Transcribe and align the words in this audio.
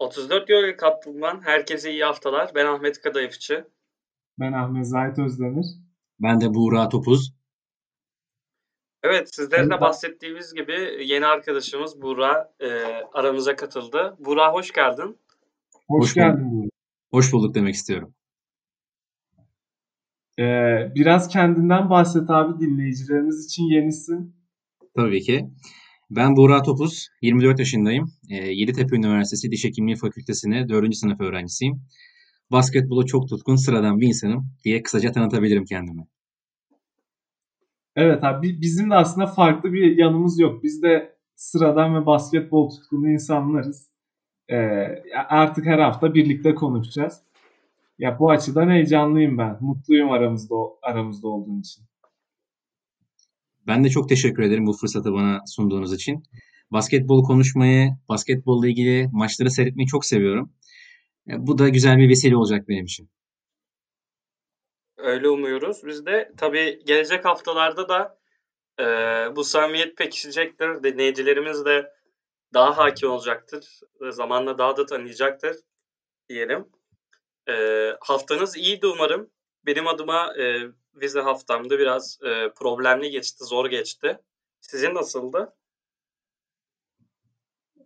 34 0.00 0.50
Yoga 0.50 0.76
Kaplı'dan 0.76 1.40
herkese 1.44 1.90
iyi 1.90 2.04
haftalar. 2.04 2.52
Ben 2.54 2.66
Ahmet 2.66 3.00
Kadayıfçı. 3.00 3.68
Ben 4.38 4.52
Ahmet 4.52 4.86
Zahit 4.86 5.18
Özdemir. 5.18 5.66
Ben 6.20 6.40
de 6.40 6.54
Buğra 6.54 6.88
Topuz. 6.88 7.34
Evet, 9.02 9.34
sizlerin 9.34 9.70
de 9.70 9.80
bahsettiğimiz 9.80 10.54
gibi 10.54 11.04
yeni 11.04 11.26
arkadaşımız 11.26 12.02
Buğra 12.02 12.52
e, 12.60 12.68
aramıza 13.12 13.56
katıldı. 13.56 14.16
Buğra 14.18 14.52
hoş 14.52 14.72
geldin. 14.72 15.18
Hoş, 15.88 16.02
hoş 16.02 16.14
geldin 16.14 16.50
Buğra. 16.50 16.68
Hoş 17.10 17.32
bulduk 17.32 17.54
demek 17.54 17.74
istiyorum. 17.74 18.14
Ee, 20.38 20.92
biraz 20.94 21.28
kendinden 21.28 21.90
bahset 21.90 22.30
abi 22.30 22.60
dinleyicilerimiz 22.60 23.46
için 23.46 23.64
yenisin. 23.64 24.36
Tabii 24.96 25.20
ki. 25.20 25.50
Ben 26.10 26.36
Buğra 26.36 26.62
Topuz, 26.62 27.08
24 27.22 27.58
yaşındayım. 27.58 28.12
E, 28.30 28.34
Yeditepe 28.34 28.96
Üniversitesi 28.96 29.50
Diş 29.50 29.64
Hekimliği 29.64 29.96
Fakültesi'ne 29.96 30.68
4. 30.68 30.96
sınıf 30.96 31.20
öğrencisiyim. 31.20 31.82
Basketbola 32.52 33.06
çok 33.06 33.28
tutkun, 33.28 33.56
sıradan 33.56 34.00
bir 34.00 34.06
insanım 34.06 34.46
diye 34.64 34.82
kısaca 34.82 35.12
tanıtabilirim 35.12 35.64
kendimi. 35.64 36.06
Evet 37.96 38.24
abi 38.24 38.60
bizim 38.60 38.90
de 38.90 38.94
aslında 38.94 39.26
farklı 39.26 39.72
bir 39.72 39.96
yanımız 39.96 40.40
yok. 40.40 40.62
Biz 40.62 40.82
de 40.82 41.16
sıradan 41.34 41.94
ve 41.94 42.06
basketbol 42.06 42.70
tutkunu 42.70 43.10
insanlarız. 43.10 43.90
Ee, 44.48 44.56
artık 45.28 45.66
her 45.66 45.78
hafta 45.78 46.14
birlikte 46.14 46.54
konuşacağız. 46.54 47.22
Ya 47.98 48.18
bu 48.18 48.30
açıdan 48.30 48.70
heyecanlıyım 48.70 49.38
ben. 49.38 49.58
Mutluyum 49.60 50.10
aramızda 50.10 50.56
aramızda 50.82 51.28
olduğun 51.28 51.60
için. 51.60 51.89
Ben 53.66 53.84
de 53.84 53.88
çok 53.88 54.08
teşekkür 54.08 54.42
ederim 54.42 54.66
bu 54.66 54.72
fırsatı 54.72 55.12
bana 55.12 55.40
sunduğunuz 55.46 55.94
için. 55.94 56.22
Basketbol 56.70 57.24
konuşmayı, 57.24 57.90
basketbolla 58.08 58.68
ilgili 58.68 59.08
maçları 59.12 59.50
seyretmeyi 59.50 59.86
çok 59.86 60.04
seviyorum. 60.04 60.52
E, 61.28 61.32
bu 61.38 61.58
da 61.58 61.68
güzel 61.68 61.98
bir 61.98 62.08
vesile 62.08 62.36
olacak 62.36 62.68
benim 62.68 62.84
için. 62.84 63.10
Öyle 64.96 65.28
umuyoruz. 65.28 65.86
Biz 65.86 66.06
de 66.06 66.32
tabii 66.36 66.82
gelecek 66.86 67.24
haftalarda 67.24 67.88
da 67.88 68.18
e, 68.80 68.84
bu 69.36 69.44
samimiyet 69.44 69.96
pekişecektir. 69.96 70.82
Dinleyicilerimiz 70.82 71.64
de 71.64 71.92
daha 72.54 72.78
hakim 72.78 73.10
olacaktır. 73.10 73.80
Zamanla 74.10 74.58
daha 74.58 74.76
da 74.76 74.86
tanıyacaktır 74.86 75.56
diyelim. 76.28 76.66
E, 77.48 77.54
haftanız 78.00 78.56
iyiydi 78.56 78.86
umarım. 78.86 79.30
Benim 79.66 79.86
adıma 79.86 80.34
e, 80.38 80.60
vize 80.94 81.20
haftamda 81.20 81.78
biraz 81.78 82.18
e, 82.22 82.52
problemli 82.56 83.10
geçti, 83.10 83.44
zor 83.44 83.70
geçti. 83.70 84.18
Sizin 84.60 84.94
nasıldı? 84.94 85.52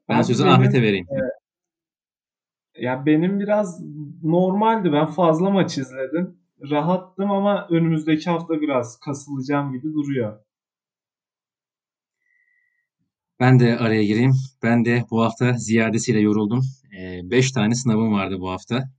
Ben 0.08 0.22
sözü 0.22 0.44
Ahmet'e 0.44 0.82
vereyim. 0.82 1.06
E, 1.10 2.82
ya 2.84 3.06
benim 3.06 3.40
biraz 3.40 3.80
normaldi. 4.22 4.92
Ben 4.92 5.06
fazla 5.06 5.50
maç 5.50 5.78
izledim. 5.78 6.38
Rahattım 6.70 7.30
ama 7.30 7.68
önümüzdeki 7.70 8.30
hafta 8.30 8.60
biraz 8.60 8.98
kasılacağım 9.00 9.72
gibi 9.72 9.92
duruyor. 9.92 10.44
Ben 13.40 13.60
de 13.60 13.78
araya 13.78 14.04
gireyim. 14.04 14.32
Ben 14.62 14.84
de 14.84 15.04
bu 15.10 15.22
hafta 15.22 15.52
ziyadesiyle 15.52 16.20
yoruldum. 16.20 16.62
5 16.92 17.50
ee, 17.50 17.54
tane 17.54 17.74
sınavım 17.74 18.12
vardı 18.12 18.40
bu 18.40 18.50
hafta. 18.50 18.90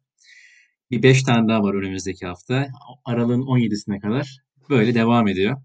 Bir 0.92 1.04
5 1.04 1.24
tane 1.24 1.48
daha 1.48 1.64
var 1.64 1.74
önümüzdeki 1.74 2.26
hafta. 2.26 2.68
Aralığın 3.06 3.42
17'sine 3.42 4.00
kadar 4.00 4.38
böyle 4.70 4.96
devam 4.96 5.28
ediyor. 5.28 5.58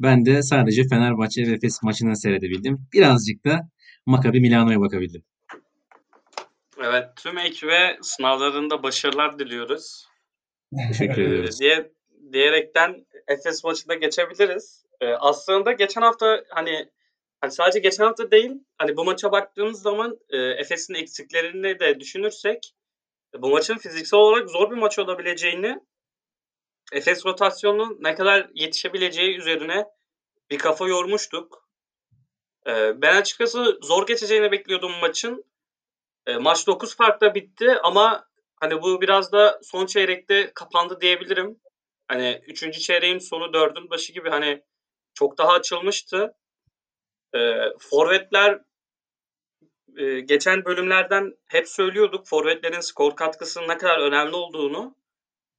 Ben 0.00 0.26
de 0.26 0.42
sadece 0.42 0.88
Fenerbahçe 0.88 1.46
ve 1.46 1.52
Efes 1.52 1.82
maçını 1.82 2.16
seyredebildim. 2.16 2.78
Birazcık 2.92 3.44
da 3.44 3.60
Maccabi 4.06 4.40
Milano'ya 4.40 4.80
bakabildim. 4.80 5.22
Evet, 6.84 7.04
tüm 7.16 7.38
ekibe 7.38 7.98
sınavlarında 8.02 8.82
başarılar 8.82 9.38
diliyoruz. 9.38 10.06
Teşekkür 10.88 11.22
ederiz. 11.22 11.60
Diye, 11.60 11.92
diyerekten 12.32 13.06
Efes 13.28 13.64
maçına 13.64 13.94
geçebiliriz. 13.94 14.84
Ee, 15.00 15.06
aslında 15.06 15.72
geçen 15.72 16.02
hafta 16.02 16.44
hani 16.48 16.88
hani 17.40 17.52
sadece 17.52 17.78
geçen 17.78 18.04
hafta 18.04 18.30
değil 18.30 18.52
hani 18.78 18.96
bu 18.96 19.04
maça 19.04 19.32
baktığımız 19.32 19.82
zaman 19.82 20.18
e, 20.30 20.36
Efes'in 20.36 20.94
eksiklerini 20.94 21.80
de 21.80 22.00
düşünürsek 22.00 22.75
bu 23.42 23.50
maçın 23.50 23.78
fiziksel 23.78 24.20
olarak 24.20 24.50
zor 24.50 24.70
bir 24.70 24.76
maç 24.76 24.98
olabileceğini 24.98 25.80
Efes 26.92 27.26
rotasyonunun 27.26 27.98
ne 28.00 28.14
kadar 28.14 28.50
yetişebileceği 28.54 29.36
üzerine 29.36 29.86
bir 30.50 30.58
kafa 30.58 30.88
yormuştuk. 30.88 31.68
Ee, 32.66 33.02
ben 33.02 33.16
açıkçası 33.16 33.78
zor 33.82 34.06
geçeceğini 34.06 34.52
bekliyordum 34.52 34.92
maçın. 35.00 35.44
E, 36.26 36.36
maç 36.36 36.66
9 36.66 36.96
farkla 36.96 37.34
bitti 37.34 37.78
ama 37.82 38.26
hani 38.60 38.82
bu 38.82 39.00
biraz 39.00 39.32
da 39.32 39.60
son 39.62 39.86
çeyrekte 39.86 40.52
kapandı 40.54 41.00
diyebilirim. 41.00 41.60
Hani 42.08 42.42
3. 42.46 42.80
çeyreğin 42.80 43.18
sonu 43.18 43.44
4'ün 43.44 43.90
başı 43.90 44.12
gibi 44.12 44.30
hani 44.30 44.62
çok 45.14 45.38
daha 45.38 45.52
açılmıştı. 45.52 46.34
E, 47.34 47.38
forvetler 47.78 48.60
e, 49.96 50.20
geçen 50.20 50.64
bölümlerden 50.64 51.32
hep 51.46 51.68
söylüyorduk 51.68 52.26
forvetlerin 52.26 52.80
skor 52.80 53.16
katkısının 53.16 53.68
ne 53.68 53.78
kadar 53.78 53.98
önemli 53.98 54.36
olduğunu. 54.36 54.96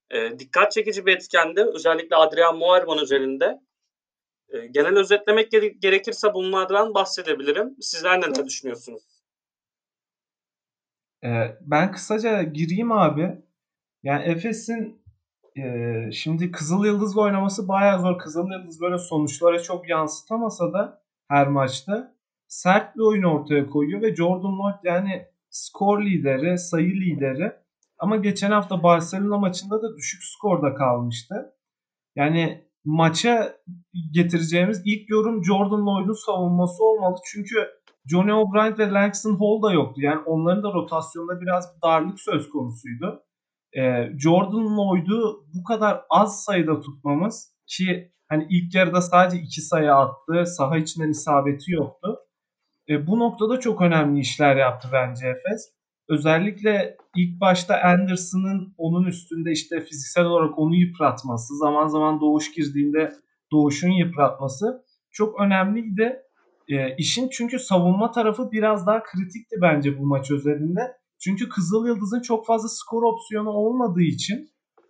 E, 0.10 0.40
dikkat 0.40 0.72
çekici 0.72 1.06
bir 1.06 1.16
etkendi. 1.16 1.66
Özellikle 1.74 2.16
Adrian 2.16 2.58
Muarvan 2.58 2.98
üzerinde. 2.98 3.60
E, 4.50 4.68
genel 4.68 4.98
özetlemek 4.98 5.52
gerekirse 5.82 6.34
bunlardan 6.34 6.94
bahsedebilirim. 6.94 7.76
Sizler 7.82 8.22
neler 8.22 8.46
düşünüyorsunuz? 8.46 9.04
Ee, 11.24 11.58
ben 11.62 11.92
kısaca 11.92 12.44
gireyim 12.44 12.92
abi. 12.92 13.42
Yani 14.04 14.24
Efes'in 14.24 15.02
e, 15.58 16.12
şimdi 16.12 16.52
Kızıl 16.52 16.86
Yıldız'la 16.86 17.22
oynaması 17.22 17.68
bayağı 17.68 18.02
zor. 18.02 18.20
Kızıl 18.20 18.52
Yıldız 18.52 18.82
böyle 18.82 18.98
sonuçlara 18.98 19.64
çok 19.64 19.90
yansıtamasa 19.90 20.74
da 20.74 21.02
her 21.28 21.48
maçta 21.48 22.17
sert 22.48 22.96
bir 22.96 23.02
oyun 23.02 23.24
ortaya 23.24 23.70
koyuyor 23.70 24.02
ve 24.02 24.16
Jordan 24.16 24.60
Lloyd 24.60 24.84
yani 24.84 25.26
skor 25.50 26.02
lideri, 26.06 26.58
sayı 26.58 26.92
lideri 26.92 27.52
ama 28.00 28.16
geçen 28.16 28.52
hafta 28.52 28.84
Barcelona 28.84 29.38
maçında 29.38 29.82
da 29.82 29.98
düşük 29.98 30.24
skorda 30.24 30.74
kalmıştı. 30.74 31.36
Yani 32.16 32.68
maça 32.86 33.56
getireceğimiz 34.12 34.82
ilk 34.86 35.10
yorum 35.10 35.46
Jordan 35.46 35.86
Lloyd'un 35.86 36.26
savunması 36.26 36.84
olmalı. 36.84 37.16
Çünkü 37.26 37.68
Johnny 38.06 38.34
O'Brien 38.34 38.78
ve 38.78 38.92
Langston 38.92 39.40
Hall 39.40 39.62
da 39.62 39.74
yoktu. 39.74 40.02
Yani 40.02 40.22
onların 40.26 40.64
da 40.64 40.74
rotasyonda 40.74 41.42
biraz 41.42 41.76
bir 41.76 41.82
darlık 41.82 42.20
söz 42.20 42.50
konusuydu. 42.50 43.24
Ee, 43.78 44.10
Jordan 44.18 44.78
Lloyd'u 44.78 45.46
bu 45.54 45.64
kadar 45.64 46.02
az 46.10 46.44
sayıda 46.44 46.82
tutmamız 46.82 47.54
ki 47.68 48.12
hani 48.30 48.48
ilk 48.50 48.76
yarıda 48.76 49.02
sadece 49.02 49.44
iki 49.44 49.62
sayı 49.62 49.94
attı. 49.94 50.46
Saha 50.46 50.78
içinden 50.78 51.10
isabeti 51.10 51.72
yoktu. 51.72 52.18
E, 52.90 53.08
bu 53.08 53.20
noktada 53.20 53.60
çok 53.60 53.82
önemli 53.82 54.20
işler 54.20 54.56
yaptı 54.56 54.90
bence 54.94 55.28
Efes. 55.28 55.74
Özellikle 56.10 56.98
ilk 57.16 57.42
başta 57.42 57.82
Anderson'ın 57.82 58.74
onun 58.78 59.06
üstünde 59.06 59.52
işte 59.52 59.82
fiziksel 59.82 60.26
olarak 60.26 60.60
onu 60.60 60.76
yıpratması, 60.76 61.58
zaman 61.58 61.88
zaman 61.88 62.22
Doğuş 62.22 62.52
girdiğinde 62.52 63.14
Doğuş'un 63.52 63.92
yıpratması 63.92 64.84
çok 65.12 65.42
önemliydi. 65.42 66.20
E, 66.68 66.96
işin 66.96 67.30
çünkü 67.30 67.60
savunma 67.60 68.12
tarafı 68.12 68.52
biraz 68.52 68.88
daha 68.88 69.04
kritikti 69.04 69.56
bence 69.62 70.00
bu 70.00 70.06
maç 70.06 70.32
özelinde. 70.32 70.82
Çünkü 71.20 71.50
Kızıl 71.50 71.88
Yıldız'ın 71.88 72.22
çok 72.22 72.46
fazla 72.46 72.70
skor 72.70 73.04
opsiyonu 73.04 73.50
olmadığı 73.50 74.02
için 74.02 74.50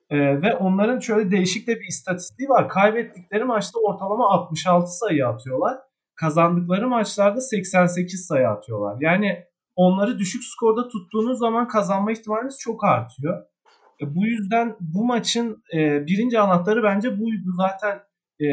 e, 0.09 0.41
ve 0.41 0.55
onların 0.55 0.99
şöyle 0.99 1.31
değişik 1.31 1.67
de 1.67 1.75
bir 1.79 1.87
istatistiği 1.87 2.49
var. 2.49 2.69
Kaybettikleri 2.69 3.43
maçta 3.43 3.79
ortalama 3.79 4.29
66 4.29 4.97
sayı 4.97 5.27
atıyorlar. 5.27 5.86
Kazandıkları 6.17 6.87
maçlarda 6.87 7.41
88 7.41 8.25
sayı 8.25 8.49
atıyorlar. 8.49 8.97
Yani 9.01 9.43
onları 9.75 10.19
düşük 10.19 10.43
skorda 10.43 10.87
tuttuğunuz 10.87 11.39
zaman 11.39 11.67
kazanma 11.67 12.11
ihtimaliniz 12.11 12.57
çok 12.59 12.83
artıyor. 12.83 13.43
E, 14.01 14.15
bu 14.15 14.25
yüzden 14.25 14.75
bu 14.79 15.05
maçın 15.05 15.63
e, 15.73 16.07
birinci 16.07 16.39
anahtarı 16.39 16.83
bence 16.83 17.19
buydu. 17.19 17.51
Zaten 17.57 17.99
e, 18.39 18.45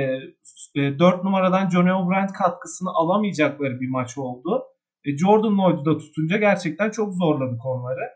e, 0.74 0.98
4 0.98 1.24
numaradan 1.24 1.70
Johnny 1.70 1.92
O'Brien 1.92 2.28
katkısını 2.28 2.90
alamayacakları 2.90 3.80
bir 3.80 3.88
maç 3.88 4.18
oldu. 4.18 4.62
E, 5.04 5.18
Jordan 5.18 5.58
Lloyd'u 5.58 5.84
da 5.84 5.98
tutunca 5.98 6.36
gerçekten 6.36 6.90
çok 6.90 7.14
zorladık 7.14 7.66
onları. 7.66 8.10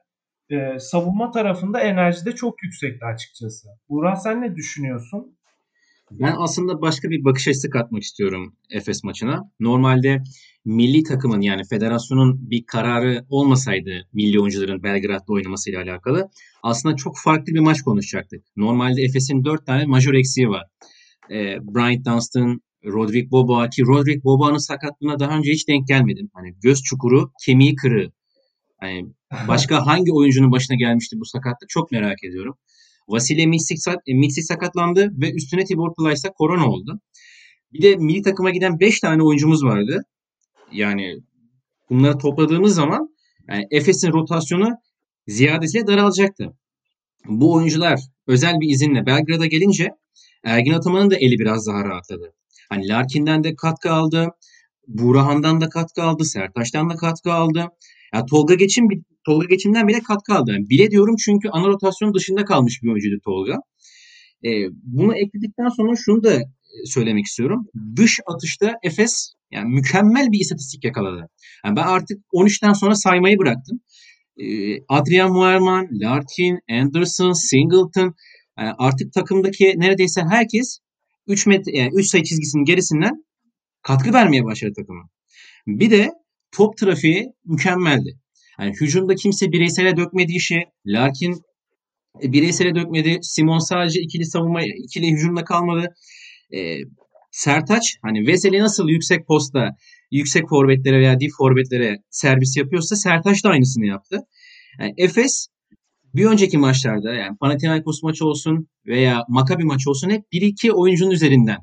E, 0.50 0.78
savunma 0.78 1.30
tarafında 1.30 1.80
enerji 1.80 2.24
de 2.24 2.32
çok 2.32 2.62
yüksekti 2.62 3.04
açıkçası. 3.04 3.68
Burak 3.88 4.18
sen 4.18 4.42
ne 4.42 4.54
düşünüyorsun? 4.54 5.37
Ben 6.10 6.34
aslında 6.38 6.80
başka 6.80 7.10
bir 7.10 7.24
bakış 7.24 7.48
açısı 7.48 7.70
katmak 7.70 8.02
istiyorum 8.02 8.56
Efes 8.70 9.04
maçına. 9.04 9.50
Normalde 9.60 10.22
milli 10.64 11.02
takımın 11.02 11.40
yani 11.40 11.62
federasyonun 11.70 12.50
bir 12.50 12.64
kararı 12.66 13.24
olmasaydı 13.28 14.08
milli 14.12 14.40
oyuncuların 14.40 14.82
Belgrad'da 14.82 15.32
oynamasıyla 15.32 15.82
alakalı 15.82 16.28
aslında 16.62 16.96
çok 16.96 17.18
farklı 17.18 17.54
bir 17.54 17.60
maç 17.60 17.82
konuşacaktık. 17.82 18.44
Normalde 18.56 19.02
Efes'in 19.02 19.44
4 19.44 19.66
tane 19.66 19.86
majör 19.86 20.14
eksiği 20.14 20.48
var 20.48 20.66
e, 21.30 21.58
Bryant 21.74 22.06
Dunstan, 22.06 22.60
Roderick 22.84 23.30
Boboa 23.30 23.70
ki 23.70 23.82
Roderick 23.82 24.24
Boboa'nın 24.24 24.58
sakatlığına 24.58 25.20
daha 25.20 25.38
önce 25.38 25.52
hiç 25.52 25.68
denk 25.68 25.88
gelmedim. 25.88 26.30
Hani 26.34 26.54
göz 26.62 26.82
çukuru, 26.82 27.32
kemiği 27.46 27.76
kırığı. 27.76 28.12
Yani 28.82 29.12
Başka 29.48 29.86
hangi 29.86 30.12
oyuncunun 30.12 30.52
başına 30.52 30.76
gelmişti 30.76 31.16
bu 31.20 31.24
sakatlık 31.24 31.68
çok 31.68 31.92
merak 31.92 32.24
ediyorum. 32.24 32.58
Vasile 33.08 33.46
Mitsic 33.46 34.42
sakatlandı 34.42 35.10
ve 35.20 35.32
üstüne 35.32 35.64
Tibor 35.64 35.94
Plyce'a 35.94 36.32
korona 36.32 36.70
oldu. 36.70 37.00
Bir 37.72 37.82
de 37.82 37.96
milli 37.96 38.22
takıma 38.22 38.50
giden 38.50 38.80
5 38.80 39.00
tane 39.00 39.22
oyuncumuz 39.22 39.64
vardı. 39.64 40.02
Yani 40.72 41.16
bunları 41.90 42.18
topladığımız 42.18 42.74
zaman 42.74 43.08
yani 43.48 43.66
Efes'in 43.70 44.12
rotasyonu 44.12 44.76
ziyadesiyle 45.26 45.86
daralacaktı. 45.86 46.56
Bu 47.26 47.54
oyuncular 47.54 48.00
özel 48.26 48.60
bir 48.60 48.68
izinle 48.70 49.06
Belgrad'a 49.06 49.46
gelince 49.46 49.90
Ergin 50.44 50.72
Ataman'ın 50.72 51.10
da 51.10 51.16
eli 51.16 51.38
biraz 51.38 51.66
daha 51.66 51.84
rahatladı. 51.84 52.32
Hani 52.68 52.88
Larkin'den 52.88 53.44
de 53.44 53.54
katkı 53.56 53.92
aldı. 53.92 54.28
Burahan'dan 54.86 55.60
da 55.60 55.68
katkı 55.68 56.02
aldı. 56.02 56.24
Sertaş'tan 56.24 56.90
da 56.90 56.96
katkı 56.96 57.32
aldı. 57.32 57.68
Ya 58.14 58.26
Tolga 58.26 58.54
Geçim 58.54 58.88
Tolga 59.26 59.46
Geçim'den 59.46 59.88
bile 59.88 60.00
katkı 60.00 60.34
aldı. 60.34 60.52
Yani 60.52 60.68
bile 60.70 60.90
diyorum 60.90 61.16
çünkü 61.24 61.48
ana 61.48 61.66
rotasyon 61.66 62.14
dışında 62.14 62.44
kalmış 62.44 62.82
bir 62.82 62.88
oyuncuydu 62.88 63.16
Tolga. 63.24 63.56
E, 64.44 64.50
bunu 64.82 65.16
ekledikten 65.16 65.68
sonra 65.68 65.92
şunu 66.04 66.22
da 66.22 66.38
söylemek 66.84 67.26
istiyorum. 67.26 67.66
Dış 67.96 68.20
atışta 68.26 68.74
Efes 68.82 69.32
yani 69.50 69.74
mükemmel 69.74 70.32
bir 70.32 70.40
istatistik 70.40 70.84
yakaladı. 70.84 71.28
Yani 71.64 71.76
ben 71.76 71.82
artık 71.82 72.18
13'ten 72.34 72.72
sonra 72.72 72.94
saymayı 72.94 73.38
bıraktım. 73.38 73.80
E, 74.36 74.46
Adrian 74.88 75.32
Muerman, 75.32 75.88
Larkin, 75.92 76.58
Anderson, 76.70 77.32
Singleton 77.32 78.14
yani 78.58 78.72
artık 78.78 79.12
takımdaki 79.12 79.74
neredeyse 79.76 80.22
herkes 80.30 80.78
3 81.26 81.46
metre 81.46 81.78
yani 81.78 81.90
3 81.94 82.06
sayı 82.06 82.24
çizgisinin 82.24 82.64
gerisinden 82.64 83.24
katkı 83.82 84.12
vermeye 84.12 84.44
başladı 84.44 84.72
takıma. 84.76 85.08
Bir 85.66 85.90
de 85.90 86.12
top 86.52 86.76
trafiği 86.76 87.32
mükemmeldi. 87.44 88.18
Yani 88.60 88.72
hücumda 88.80 89.14
kimse 89.14 89.52
bireysele 89.52 89.96
dökmedi 89.96 90.32
işi. 90.32 90.64
Larkin 90.86 91.32
e, 92.22 92.32
bireysele 92.32 92.74
dökmedi. 92.74 93.18
Simon 93.22 93.58
sadece 93.58 94.00
ikili 94.00 94.26
savunma, 94.26 94.62
ikili 94.62 95.12
hücumda 95.12 95.44
kalmadı. 95.44 95.94
E, 96.54 96.78
Sertaç 97.30 97.96
hani 98.02 98.26
Veseli 98.26 98.58
nasıl 98.60 98.88
yüksek 98.88 99.26
posta, 99.26 99.70
yüksek 100.10 100.48
forvetlere 100.48 101.00
veya 101.00 101.20
dip 101.20 101.30
forvetlere 101.38 101.96
servis 102.10 102.56
yapıyorsa 102.56 102.96
Sertaç 102.96 103.44
da 103.44 103.48
aynısını 103.48 103.86
yaptı. 103.86 104.18
Yani 104.80 104.94
Efes 104.96 105.48
bir 106.14 106.24
önceki 106.24 106.58
maçlarda 106.58 107.14
yani 107.14 107.36
Panathinaikos 107.40 108.02
maçı 108.02 108.26
olsun 108.26 108.68
veya 108.86 109.24
Maccabi 109.28 109.64
maçı 109.64 109.90
olsun 109.90 110.10
hep 110.10 110.22
1-2 110.32 110.70
oyuncunun 110.70 111.10
üzerinden 111.10 111.58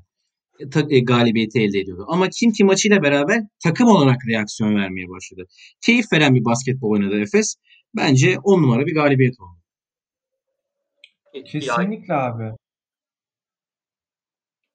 galibiyeti 1.04 1.60
elde 1.60 1.80
ediyordu. 1.80 2.06
Ama 2.08 2.30
kim 2.30 2.52
ki 2.52 2.64
maçıyla 2.64 3.04
beraber 3.04 3.42
takım 3.64 3.88
olarak 3.88 4.18
reaksiyon 4.30 4.76
vermeye 4.76 5.10
başladı. 5.10 5.46
Keyif 5.82 6.06
veren 6.14 6.36
bir 6.36 6.46
basketbol 6.46 6.92
oynadı 6.92 7.22
Efes. 7.22 7.56
Bence 7.96 8.38
on 8.44 8.62
numara 8.62 8.86
bir 8.86 8.96
galibiyet 8.96 9.40
oldu. 9.40 9.60
Kesinlikle 11.46 12.14
abi. 12.14 12.52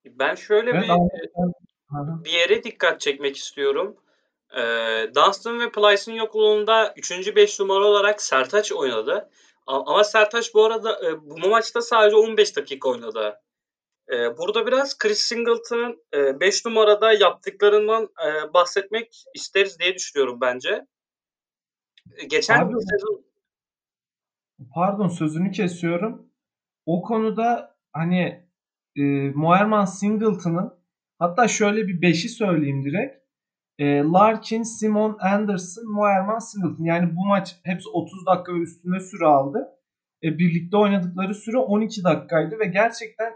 Ben 0.04 0.34
şöyle 0.34 0.70
evet, 0.70 0.82
bir 0.82 0.90
abi. 0.90 2.24
bir 2.24 2.30
yere 2.30 2.64
dikkat 2.64 3.00
çekmek 3.00 3.36
istiyorum. 3.36 3.96
Ee, 4.56 5.06
Dunstan 5.14 5.60
ve 5.60 5.70
Plyce'ın 5.72 6.16
yokluğunda 6.16 6.94
3. 6.96 7.36
5 7.36 7.60
numara 7.60 7.84
olarak 7.84 8.22
Sertaç 8.22 8.72
oynadı. 8.72 9.30
Ama 9.66 10.04
Sertaç 10.04 10.54
bu 10.54 10.64
arada 10.64 11.08
e, 11.08 11.20
bu 11.22 11.48
maçta 11.48 11.82
sadece 11.82 12.16
15 12.16 12.56
dakika 12.56 12.88
oynadı. 12.88 13.40
E, 14.12 14.38
burada 14.38 14.66
biraz 14.66 14.98
Chris 14.98 15.18
Singleton'ın 15.18 15.96
5 16.40 16.66
e, 16.66 16.68
numarada 16.68 17.12
yaptıklarından 17.12 18.02
e, 18.04 18.54
bahsetmek 18.54 19.24
isteriz 19.34 19.78
diye 19.78 19.94
düşünüyorum 19.94 20.38
bence. 20.40 20.86
E, 22.16 22.26
geçen 22.26 22.58
Abi, 22.58 22.72
sezon 22.72 23.24
Pardon 24.74 25.08
sözünü 25.08 25.50
kesiyorum. 25.50 26.30
O 26.86 27.02
konuda 27.02 27.76
hani 27.92 28.48
e, 28.96 29.02
Moerman 29.34 29.84
Singleton'ın 29.84 30.74
hatta 31.18 31.48
şöyle 31.48 31.86
bir 31.86 32.02
beşi 32.02 32.28
söyleyeyim 32.28 32.84
direkt. 32.84 33.20
E, 33.78 33.84
Larkin, 33.98 34.62
Simon, 34.62 35.18
Anderson, 35.20 35.84
Moerman, 35.92 36.38
Singleton. 36.38 36.84
Yani 36.84 37.16
bu 37.16 37.26
maç 37.26 37.56
hepsi 37.62 37.88
30 37.88 38.26
dakika 38.26 38.52
üstünde 38.52 39.00
süre 39.00 39.26
aldı. 39.26 39.68
E, 40.22 40.38
birlikte 40.38 40.76
oynadıkları 40.76 41.34
süre 41.34 41.56
12 41.56 42.04
dakikaydı 42.04 42.58
ve 42.58 42.66
gerçekten 42.66 43.32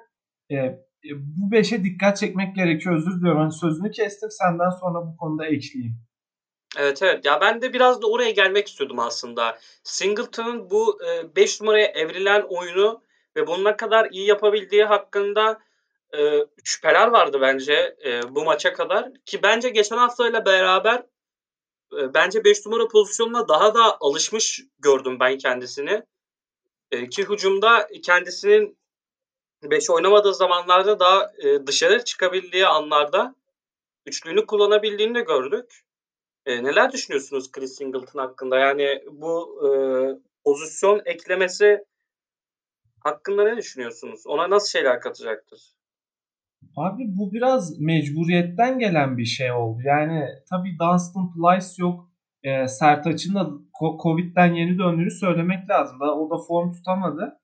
e, 0.54 0.84
e, 1.04 1.10
bu 1.14 1.52
beşe 1.52 1.84
dikkat 1.84 2.16
çekmek 2.16 2.56
gerekiyor. 2.56 2.96
Özür 2.96 3.20
diliyorum. 3.20 3.40
Hani 3.40 3.52
sözünü 3.52 3.90
kestim. 3.90 4.30
Senden 4.30 4.70
sonra 4.70 5.06
bu 5.06 5.16
konuda 5.16 5.46
ekleyeyim. 5.46 5.96
Evet 6.78 7.02
evet. 7.02 7.24
Ya 7.24 7.40
ben 7.40 7.62
de 7.62 7.72
biraz 7.72 8.02
da 8.02 8.06
oraya 8.06 8.30
gelmek 8.30 8.68
istiyordum 8.68 8.98
aslında. 8.98 9.58
Singleton'ın 9.82 10.70
bu 10.70 10.98
5 11.36 11.60
e, 11.60 11.64
numaraya 11.64 11.86
evrilen 11.86 12.42
oyunu 12.48 13.02
ve 13.36 13.46
bununla 13.46 13.76
kadar 13.76 14.08
iyi 14.10 14.26
yapabildiği 14.26 14.84
hakkında 14.84 15.58
e, 16.18 16.46
şüpheler 16.64 17.08
vardı 17.08 17.38
bence 17.40 17.96
e, 18.04 18.34
bu 18.34 18.44
maça 18.44 18.72
kadar. 18.72 19.12
Ki 19.26 19.42
bence 19.42 19.68
geçen 19.68 19.96
haftayla 19.96 20.46
beraber 20.46 21.02
e, 21.98 22.14
bence 22.14 22.44
5 22.44 22.66
numara 22.66 22.88
pozisyonuna 22.88 23.48
daha 23.48 23.74
da 23.74 23.96
alışmış 24.00 24.60
gördüm 24.78 25.20
ben 25.20 25.38
kendisini. 25.38 26.02
E, 26.90 27.08
ki 27.08 27.28
hücumda 27.28 27.88
kendisinin 28.02 28.78
5 29.70 29.90
oynamadığı 29.90 30.34
zamanlarda 30.34 31.00
daha 31.00 31.32
e, 31.38 31.66
dışarı 31.66 32.04
çıkabildiği 32.04 32.66
anlarda 32.66 33.34
üçlüğünü 34.06 34.46
kullanabildiğini 34.46 35.14
de 35.14 35.20
gördük. 35.20 35.84
E, 36.46 36.64
neler 36.64 36.92
düşünüyorsunuz 36.92 37.52
Chris 37.52 37.76
Singleton 37.76 38.20
hakkında? 38.20 38.58
Yani 38.58 39.02
bu 39.12 39.60
e, 39.66 39.68
pozisyon 40.44 41.02
eklemesi 41.04 41.84
hakkında 43.00 43.44
ne 43.44 43.56
düşünüyorsunuz? 43.56 44.26
Ona 44.26 44.50
nasıl 44.50 44.68
şeyler 44.68 45.00
katacaktır? 45.00 45.60
Abi 46.76 47.02
bu 47.06 47.32
biraz 47.32 47.80
mecburiyetten 47.80 48.78
gelen 48.78 49.18
bir 49.18 49.24
şey 49.24 49.52
oldu. 49.52 49.78
Yani 49.84 50.28
tabii 50.50 50.78
Dunstan 50.78 51.32
Plyce 51.32 51.66
yok. 51.78 52.10
E, 52.42 52.68
Sertaç'ın 52.68 53.34
da 53.34 53.50
Covid'den 54.02 54.54
yeni 54.54 54.78
döndüğünü 54.78 55.10
söylemek 55.10 55.70
lazım. 55.70 56.00
O 56.00 56.30
da 56.30 56.38
form 56.48 56.72
tutamadı. 56.72 57.40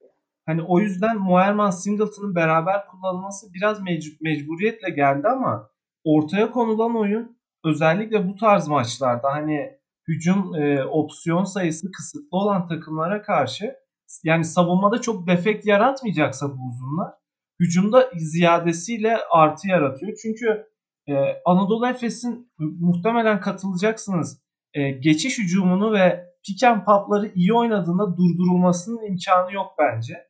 Hani 0.51 0.63
o 0.63 0.81
yüzden 0.81 1.19
Moerman 1.19 1.71
Singleton'ın 1.71 2.35
beraber 2.35 2.87
kullanılması 2.87 3.55
biraz 3.55 3.81
mec- 3.81 4.17
mecburiyetle 4.21 4.91
geldi 4.91 5.29
ama 5.29 5.71
ortaya 6.05 6.51
konulan 6.51 6.97
oyun 6.97 7.37
özellikle 7.65 8.29
bu 8.29 8.37
tarz 8.37 8.69
maçlarda 8.69 9.33
hani 9.33 9.79
hücum 10.09 10.55
e, 10.55 10.85
opsiyon 10.85 11.45
sayısı 11.45 11.93
kısıtlı 11.93 12.39
olan 12.39 12.69
takımlara 12.69 13.23
karşı 13.23 13.77
yani 14.25 14.45
savunmada 14.45 15.01
çok 15.01 15.27
defekt 15.27 15.67
yaratmayacaksa 15.67 16.49
bu 16.49 16.69
uzunlar 16.69 17.13
hücumda 17.61 18.11
ziyadesiyle 18.17 19.19
artı 19.31 19.69
yaratıyor. 19.69 20.19
Çünkü 20.23 20.67
e, 21.09 21.15
Anadolu 21.45 21.89
Efes'in 21.89 22.53
muhtemelen 22.59 23.41
katılacaksınız 23.41 24.43
e, 24.75 24.91
geçiş 24.91 25.39
hücumunu 25.39 25.93
ve 25.93 26.27
pick 26.47 26.65
and 26.65 26.85
pop'ları 26.85 27.33
iyi 27.35 27.55
oynadığında 27.55 28.17
durdurulmasının 28.17 29.07
imkanı 29.07 29.53
yok 29.53 29.75
bence. 29.79 30.30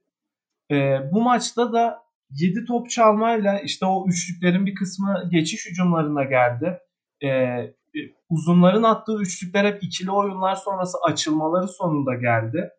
E, 0.71 1.00
bu 1.12 1.23
maçta 1.23 1.73
da 1.73 2.03
7 2.31 2.65
top 2.65 2.91
çalmayla 2.91 3.59
işte 3.59 3.87
o 3.87 4.07
üçlüklerin 4.09 4.67
bir 4.67 4.75
kısmı 4.75 5.29
geçiş 5.31 5.67
hücumlarına 5.67 6.25
geldi. 6.25 6.79
E, 7.25 7.59
uzunların 8.29 8.83
attığı 8.83 9.21
üçlükler 9.21 9.65
hep 9.65 9.83
ikili 9.83 10.11
oyunlar 10.11 10.55
sonrası 10.55 10.99
açılmaları 11.05 11.69
sonunda 11.69 12.15
geldi. 12.15 12.71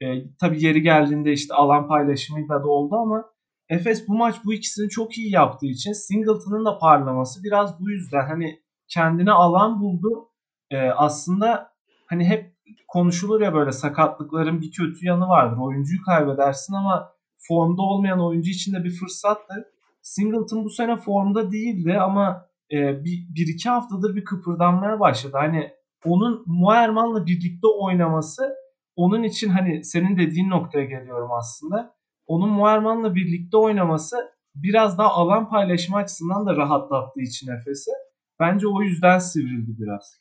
E, 0.00 0.06
tabii 0.40 0.64
yeri 0.64 0.82
geldiğinde 0.82 1.32
işte 1.32 1.54
alan 1.54 1.88
paylaşımıyla 1.88 2.62
da 2.62 2.68
oldu 2.68 2.96
ama 2.96 3.24
Efes 3.68 4.08
bu 4.08 4.16
maç 4.16 4.36
bu 4.44 4.52
ikisini 4.52 4.88
çok 4.88 5.18
iyi 5.18 5.32
yaptığı 5.32 5.66
için 5.66 5.92
Singleton'ın 5.92 6.64
da 6.64 6.78
parlaması 6.78 7.44
biraz 7.44 7.80
bu 7.80 7.90
yüzden 7.90 8.26
hani 8.26 8.62
kendine 8.88 9.32
alan 9.32 9.80
buldu. 9.80 10.28
E, 10.70 10.78
aslında 10.90 11.72
hani 12.06 12.24
hep 12.24 12.54
konuşulur 12.88 13.40
ya 13.40 13.54
böyle 13.54 13.72
sakatlıkların 13.72 14.60
bir 14.60 14.70
kötü 14.70 15.06
yanı 15.06 15.28
vardır. 15.28 15.58
Oyuncuyu 15.60 16.02
kaybedersin 16.02 16.74
ama 16.74 17.12
formda 17.38 17.82
olmayan 17.82 18.20
oyuncu 18.26 18.50
için 18.50 18.72
de 18.72 18.84
bir 18.84 18.90
fırsattır. 18.90 19.64
Singleton 20.02 20.64
bu 20.64 20.70
sene 20.70 20.96
formda 20.96 21.52
değildi 21.52 21.98
ama 21.98 22.46
e, 22.72 23.04
bir, 23.04 23.26
bir 23.34 23.54
iki 23.54 23.68
haftadır 23.68 24.16
bir 24.16 24.24
kıpırdanmaya 24.24 25.00
başladı. 25.00 25.36
Hani 25.40 25.70
onun 26.04 26.42
Muerman'la 26.46 27.26
birlikte 27.26 27.66
oynaması 27.66 28.54
onun 28.96 29.22
için 29.22 29.48
hani 29.48 29.84
senin 29.84 30.18
dediğin 30.18 30.50
noktaya 30.50 30.84
geliyorum 30.84 31.32
aslında. 31.32 31.94
Onun 32.26 32.50
Muerman'la 32.50 33.14
birlikte 33.14 33.56
oynaması 33.56 34.16
biraz 34.54 34.98
daha 34.98 35.08
alan 35.08 35.48
paylaşımı 35.48 35.96
açısından 35.96 36.46
da 36.46 36.56
rahatlattığı 36.56 37.20
için 37.20 37.52
Efes'i. 37.52 37.90
Bence 38.40 38.68
o 38.68 38.82
yüzden 38.82 39.18
sivrildi 39.18 39.78
biraz. 39.78 40.20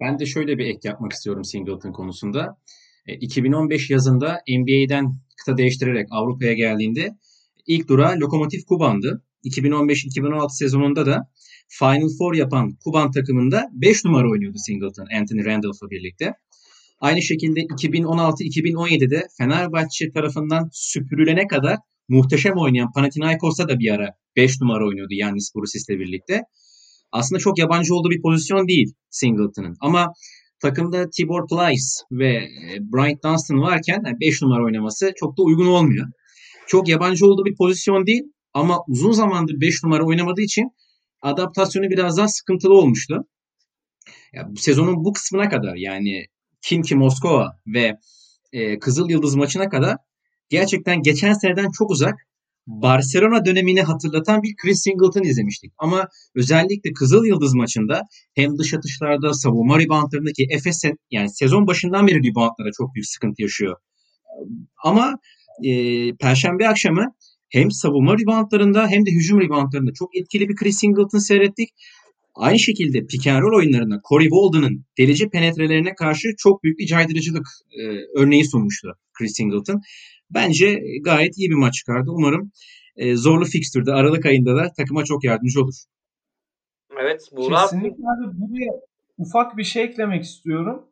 Ben 0.00 0.18
de 0.18 0.26
şöyle 0.26 0.58
bir 0.58 0.66
ek 0.66 0.88
yapmak 0.88 1.12
istiyorum 1.12 1.44
Singleton 1.44 1.92
konusunda. 1.92 2.56
2015 3.14 3.90
e, 3.90 3.94
yazında 3.94 4.40
NBA'den 4.48 5.20
kıta 5.36 5.56
değiştirerek 5.56 6.08
Avrupa'ya 6.10 6.52
geldiğinde 6.52 7.16
ilk 7.66 7.88
durağı 7.88 8.16
Lokomotiv 8.20 8.60
Kuban'dı. 8.68 9.24
2015-2016 9.44 10.58
sezonunda 10.58 11.06
da 11.06 11.30
Final 11.68 12.08
Four 12.18 12.34
yapan 12.34 12.76
Kuban 12.84 13.10
takımında 13.10 13.68
5 13.72 14.04
numara 14.04 14.30
oynuyordu 14.30 14.58
Singleton, 14.58 15.06
Anthony 15.20 15.44
Randolph'la 15.44 15.90
birlikte. 15.90 16.34
Aynı 17.00 17.22
şekilde 17.22 17.60
2016-2017'de 17.60 19.26
Fenerbahçe 19.38 20.12
tarafından 20.12 20.68
süpürülene 20.72 21.46
kadar 21.46 21.76
muhteşem 22.08 22.56
oynayan 22.56 22.92
Panathinaikos'ta 22.92 23.68
da 23.68 23.78
bir 23.78 23.90
ara 23.90 24.14
5 24.36 24.60
numara 24.60 24.86
oynuyordu 24.86 25.14
Yannis 25.14 25.54
Brussis'le 25.54 25.88
birlikte. 25.88 26.42
Aslında 27.12 27.38
çok 27.38 27.58
yabancı 27.58 27.94
olduğu 27.94 28.10
bir 28.10 28.22
pozisyon 28.22 28.68
değil 28.68 28.94
Singleton'ın. 29.10 29.76
Ama 29.80 30.12
takımda 30.60 31.10
Tibor 31.10 31.48
Plyce 31.48 31.84
ve 32.10 32.34
e, 32.34 32.78
Bryant 32.80 33.24
Dunstan 33.24 33.60
varken 33.60 34.02
5 34.20 34.42
numara 34.42 34.64
oynaması 34.64 35.12
çok 35.16 35.38
da 35.38 35.42
uygun 35.42 35.66
olmuyor. 35.66 36.06
Çok 36.66 36.88
yabancı 36.88 37.26
olduğu 37.26 37.44
bir 37.44 37.56
pozisyon 37.56 38.06
değil 38.06 38.22
ama 38.54 38.78
uzun 38.88 39.12
zamandır 39.12 39.60
5 39.60 39.84
numara 39.84 40.04
oynamadığı 40.04 40.42
için 40.42 40.70
adaptasyonu 41.22 41.90
biraz 41.90 42.16
daha 42.16 42.28
sıkıntılı 42.28 42.74
olmuştu. 42.74 43.24
Ya, 44.32 44.48
sezonun 44.56 45.04
bu 45.04 45.12
kısmına 45.12 45.48
kadar 45.48 45.74
yani 45.76 46.24
Kimki 46.62 46.96
Moskova 46.96 47.52
ve 47.66 47.98
e, 48.52 48.78
Kızıl 48.78 49.10
Yıldız 49.10 49.34
maçına 49.34 49.68
kadar 49.68 49.96
gerçekten 50.48 51.02
geçen 51.02 51.32
seneden 51.32 51.70
çok 51.78 51.90
uzak 51.90 52.27
Barcelona 52.68 53.44
dönemini 53.44 53.82
hatırlatan 53.82 54.42
bir 54.42 54.54
Chris 54.56 54.82
Singleton 54.82 55.22
izlemiştik. 55.22 55.72
Ama 55.78 56.08
özellikle 56.34 56.92
Kızıl 56.92 57.24
Yıldız 57.24 57.54
maçında 57.54 58.02
hem 58.34 58.58
dış 58.58 58.74
atışlarda 58.74 59.34
savunma 59.34 59.78
reboundlarındaki 59.78 60.46
Efes 60.50 60.82
yani 61.10 61.30
sezon 61.30 61.66
başından 61.66 62.06
beri 62.06 62.18
reboundlara 62.18 62.70
çok 62.78 62.94
büyük 62.94 63.06
sıkıntı 63.06 63.42
yaşıyor. 63.42 63.76
Ama 64.84 65.18
e, 65.64 65.72
Perşembe 66.16 66.68
akşamı 66.68 67.04
hem 67.48 67.70
savunma 67.70 68.14
reboundlarında 68.18 68.88
hem 68.88 69.06
de 69.06 69.10
hücum 69.10 69.40
reboundlarında 69.40 69.90
çok 69.94 70.16
etkili 70.16 70.48
bir 70.48 70.56
Chris 70.56 70.78
Singleton 70.78 71.18
seyrettik. 71.18 71.68
Aynı 72.34 72.58
şekilde 72.58 73.06
pick 73.06 73.26
and 73.26 73.42
roll 73.42 73.58
oyunlarında 73.58 74.00
Corey 74.08 74.28
Walden'ın 74.28 74.84
delici 74.98 75.28
penetrelerine 75.28 75.94
karşı 75.94 76.28
çok 76.38 76.62
büyük 76.62 76.78
bir 76.78 76.86
caydırıcılık 76.86 77.46
e, 77.70 77.82
örneği 78.16 78.44
sunmuştu 78.44 78.88
Chris 79.18 79.36
Singleton. 79.36 79.80
Bence 80.30 80.80
gayet 81.04 81.38
iyi 81.38 81.50
bir 81.50 81.54
maç 81.54 81.74
çıkardı. 81.74 82.10
Umarım 82.10 82.52
e, 82.96 83.16
zorlu 83.16 83.44
fikstürde 83.44 83.92
Aralık 83.92 84.26
ayında 84.26 84.56
da 84.56 84.72
takıma 84.76 85.04
çok 85.04 85.24
yardımcı 85.24 85.62
olur. 85.62 85.74
Evet. 87.02 87.20
Burak... 87.36 87.62
Kesinlikle 87.62 88.04
abi 88.04 88.40
buraya 88.40 88.72
ufak 89.18 89.56
bir 89.56 89.64
şey 89.64 89.84
eklemek 89.84 90.24
istiyorum. 90.24 90.88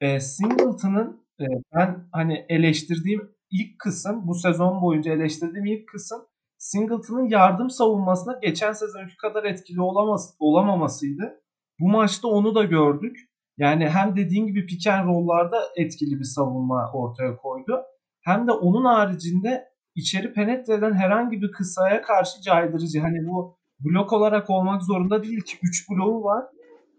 E, 0.00 0.20
Singleton'ın 0.20 1.26
e, 1.40 1.44
ben 1.74 2.08
hani 2.12 2.46
eleştirdiğim 2.48 3.30
ilk 3.50 3.78
kısım 3.78 4.26
bu 4.26 4.34
sezon 4.34 4.82
boyunca 4.82 5.12
eleştirdiğim 5.12 5.66
ilk 5.66 5.88
kısım 5.88 6.26
Singleton'ın 6.58 7.28
yardım 7.28 7.70
savunmasına 7.70 8.38
geçen 8.42 8.72
sezonki 8.72 9.16
kadar 9.16 9.44
etkili 9.44 9.80
olamaz, 9.80 10.34
olamamasıydı. 10.38 11.40
Bu 11.80 11.88
maçta 11.88 12.28
onu 12.28 12.54
da 12.54 12.64
gördük. 12.64 13.16
Yani 13.58 13.88
hem 13.88 14.16
dediğin 14.16 14.46
gibi 14.46 14.66
pick 14.66 14.86
and 14.86 15.08
roll'larda 15.08 15.62
etkili 15.76 16.18
bir 16.18 16.24
savunma 16.24 16.92
ortaya 16.92 17.36
koydu. 17.36 17.82
Hem 18.30 18.46
de 18.46 18.52
onun 18.52 18.84
haricinde 18.84 19.68
içeri 19.94 20.32
penetre 20.32 20.74
eden 20.74 20.92
herhangi 20.92 21.42
bir 21.42 21.52
kısaya 21.52 22.02
karşı 22.02 22.42
caydırıcı. 22.42 23.00
Hani 23.00 23.26
bu 23.26 23.58
blok 23.80 24.12
olarak 24.12 24.50
olmak 24.50 24.82
zorunda 24.82 25.22
değil 25.22 25.40
ki 25.40 25.56
3 25.62 25.90
bloğu 25.90 26.24
var. 26.24 26.44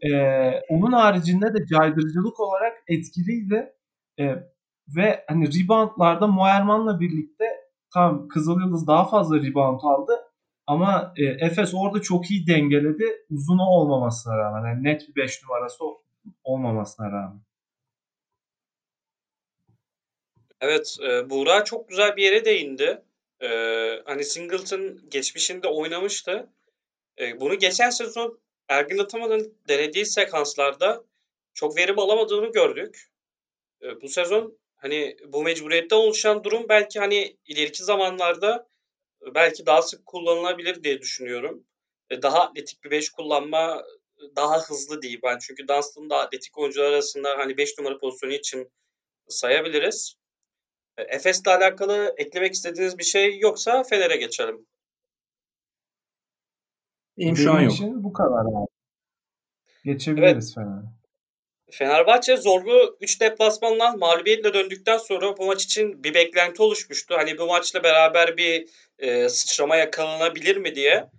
Ee, 0.01 0.51
onun 0.69 0.91
haricinde 0.91 1.53
de 1.53 1.65
caydırıcılık 1.65 2.39
olarak 2.39 2.73
etkiliydi. 2.87 3.73
Ee, 4.19 4.35
ve 4.95 5.25
hani 5.27 5.47
reboundlarda 5.47 6.27
Moerman'la 6.27 6.99
birlikte 6.99 7.45
tam 7.93 8.27
Kızıl 8.27 8.59
Yıldız 8.59 8.87
daha 8.87 9.05
fazla 9.05 9.35
rebound 9.35 9.79
aldı. 9.83 10.13
Ama 10.67 11.13
e, 11.17 11.23
Efes 11.45 11.73
orada 11.75 12.01
çok 12.01 12.31
iyi 12.31 12.47
dengeledi. 12.47 13.05
Uzunu 13.29 13.63
olmamasına 13.63 14.37
rağmen. 14.37 14.69
Yani 14.69 14.83
net 14.83 15.01
bir 15.09 15.15
5 15.15 15.43
numarası 15.43 15.83
olmamasına 16.43 17.11
rağmen. 17.11 17.41
Evet, 20.61 20.97
e, 21.03 21.29
Buğra 21.29 21.63
çok 21.63 21.89
güzel 21.89 22.15
bir 22.17 22.23
yere 22.23 22.45
değindi. 22.45 23.01
E, 23.41 23.47
hani 24.05 24.23
Singleton 24.25 24.99
geçmişinde 25.09 25.67
oynamıştı. 25.67 26.49
E, 27.19 27.39
bunu 27.39 27.59
geçen 27.59 27.89
sezon 27.89 28.39
Ergin 28.69 28.97
Ataman'ın 28.97 29.57
denediği 29.67 30.05
sekanslarda 30.05 31.03
çok 31.53 31.77
verim 31.77 31.99
alamadığını 31.99 32.51
gördük. 32.51 33.11
E, 33.81 34.01
bu 34.01 34.09
sezon 34.09 34.57
hani 34.75 35.17
bu 35.27 35.43
mecburiyetten 35.43 35.97
oluşan 35.97 36.43
durum 36.43 36.65
belki 36.69 36.99
hani 36.99 37.37
ileriki 37.45 37.83
zamanlarda 37.83 38.67
belki 39.35 39.65
daha 39.65 39.81
sık 39.81 40.05
kullanılabilir 40.05 40.83
diye 40.83 41.01
düşünüyorum. 41.01 41.63
E, 42.09 42.21
daha 42.21 42.39
atletik 42.39 42.83
bir 42.83 42.91
5 42.91 43.09
kullanma 43.09 43.85
daha 44.35 44.59
hızlı 44.59 45.01
değil 45.01 45.19
ben. 45.23 45.37
Çünkü 45.41 45.67
Dunstan'ın 45.67 46.09
da 46.09 46.17
atletik 46.17 46.57
oyuncular 46.57 46.85
arasında 46.91 47.37
hani 47.37 47.57
5 47.57 47.77
numara 47.77 47.97
pozisyonu 47.97 48.33
için 48.33 48.71
sayabiliriz. 49.29 50.20
E, 50.97 51.01
Efes'le 51.01 51.47
alakalı 51.47 52.13
eklemek 52.17 52.53
istediğiniz 52.53 52.97
bir 52.97 53.03
şey 53.03 53.39
yoksa 53.39 53.83
Fener'e 53.83 54.15
geçelim. 54.15 54.67
Benim 57.17 57.37
şu 57.37 57.51
an 57.51 57.61
yok. 57.61 57.73
Için 57.73 58.03
bu 58.03 58.13
kadar. 58.13 58.45
Geçebiliriz 59.85 60.33
evet. 60.33 60.55
Fener'e. 60.55 61.01
Fenerbahçe 61.71 62.37
zorlu 62.37 62.97
3 63.01 63.21
deplasmandan 63.21 63.99
mağlubiyetle 63.99 64.53
döndükten 64.53 64.97
sonra 64.97 65.37
bu 65.37 65.45
maç 65.45 65.63
için 65.63 66.03
bir 66.03 66.13
beklenti 66.13 66.63
oluşmuştu. 66.63 67.15
Hani 67.17 67.37
bu 67.37 67.45
maçla 67.45 67.83
beraber 67.83 68.37
bir 68.37 68.69
e, 68.99 69.29
sıçrama 69.29 69.75
yakalanabilir 69.75 70.57
mi 70.57 70.75
diye. 70.75 71.09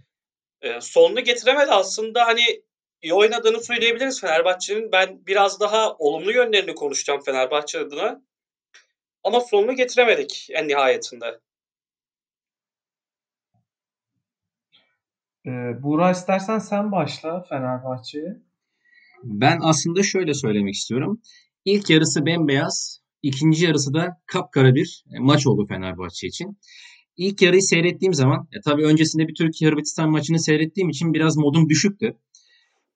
E, 0.63 0.81
sonunu 0.81 1.21
getiremedi 1.21 1.71
aslında 1.71 2.27
hani 2.27 2.63
iyi 3.03 3.15
oynadığını 3.15 3.61
söyleyebiliriz 3.61 4.21
Fenerbahçe'nin. 4.21 4.93
Ben 4.93 5.27
biraz 5.27 5.61
daha 5.61 5.95
olumlu 5.95 6.33
yönlerini 6.33 6.75
konuşacağım 6.75 7.21
Fenerbahçe 7.23 7.79
adına. 7.79 8.23
Ama 9.25 9.41
sonunu 9.41 9.77
getiremedik 9.77 10.49
en 10.51 10.69
nihayetinde. 10.69 11.41
Ee, 15.47 15.51
Buğra 15.83 16.11
istersen 16.11 16.59
sen 16.59 16.93
başla 16.93 17.43
Fenerbahçe'ye. 17.43 18.43
Ben 19.25 19.59
aslında 19.63 20.03
şöyle 20.03 20.35
söylemek 20.35 20.75
istiyorum. 20.75 21.23
İlk 21.65 21.91
yarısı 21.91 22.27
bembeyaz, 22.27 23.01
ikinci 23.23 23.65
yarısı 23.65 23.95
da 23.95 24.21
kapkara 24.27 24.75
bir 24.75 25.05
e, 25.17 25.19
maç 25.19 25.47
oldu 25.47 25.67
Fenerbahçe 25.67 26.27
için. 26.27 26.59
İlk 27.17 27.43
yarıyı 27.43 27.63
seyrettiğim 27.63 28.15
zaman, 28.15 28.49
e, 28.53 28.61
tabii 28.61 28.85
öncesinde 28.85 29.29
bir 29.29 29.35
Türkiye-Hırvatistan 29.35 30.11
maçını 30.11 30.39
seyrettiğim 30.41 30.89
için 30.89 31.15
biraz 31.15 31.37
modum 31.37 31.69
düşüktü. 31.69 32.17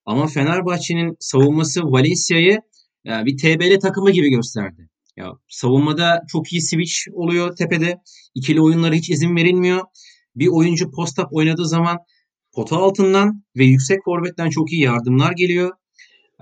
Ama 0.04 0.26
Fenerbahçe'nin 0.26 1.16
savunması 1.20 1.82
Valencia'yı 1.82 2.60
e, 3.06 3.10
bir 3.24 3.36
TBL 3.36 3.80
takımı 3.80 4.10
gibi 4.10 4.30
gösterdi. 4.30 4.88
Ya 5.16 5.32
savunmada 5.48 6.22
çok 6.28 6.52
iyi 6.52 6.62
switch 6.62 6.94
oluyor 7.12 7.56
tepede. 7.56 7.98
İkili 8.34 8.60
oyunlara 8.60 8.94
hiç 8.94 9.10
izin 9.10 9.36
verilmiyor. 9.36 9.80
Bir 10.36 10.48
oyuncu 10.48 10.90
post-up 10.90 11.28
oynadığı 11.30 11.68
zaman 11.68 11.98
pota 12.54 12.76
altından 12.76 13.44
ve 13.56 13.64
yüksek 13.64 13.98
forvetten 14.04 14.50
çok 14.50 14.72
iyi 14.72 14.82
yardımlar 14.82 15.32
geliyor. 15.32 15.70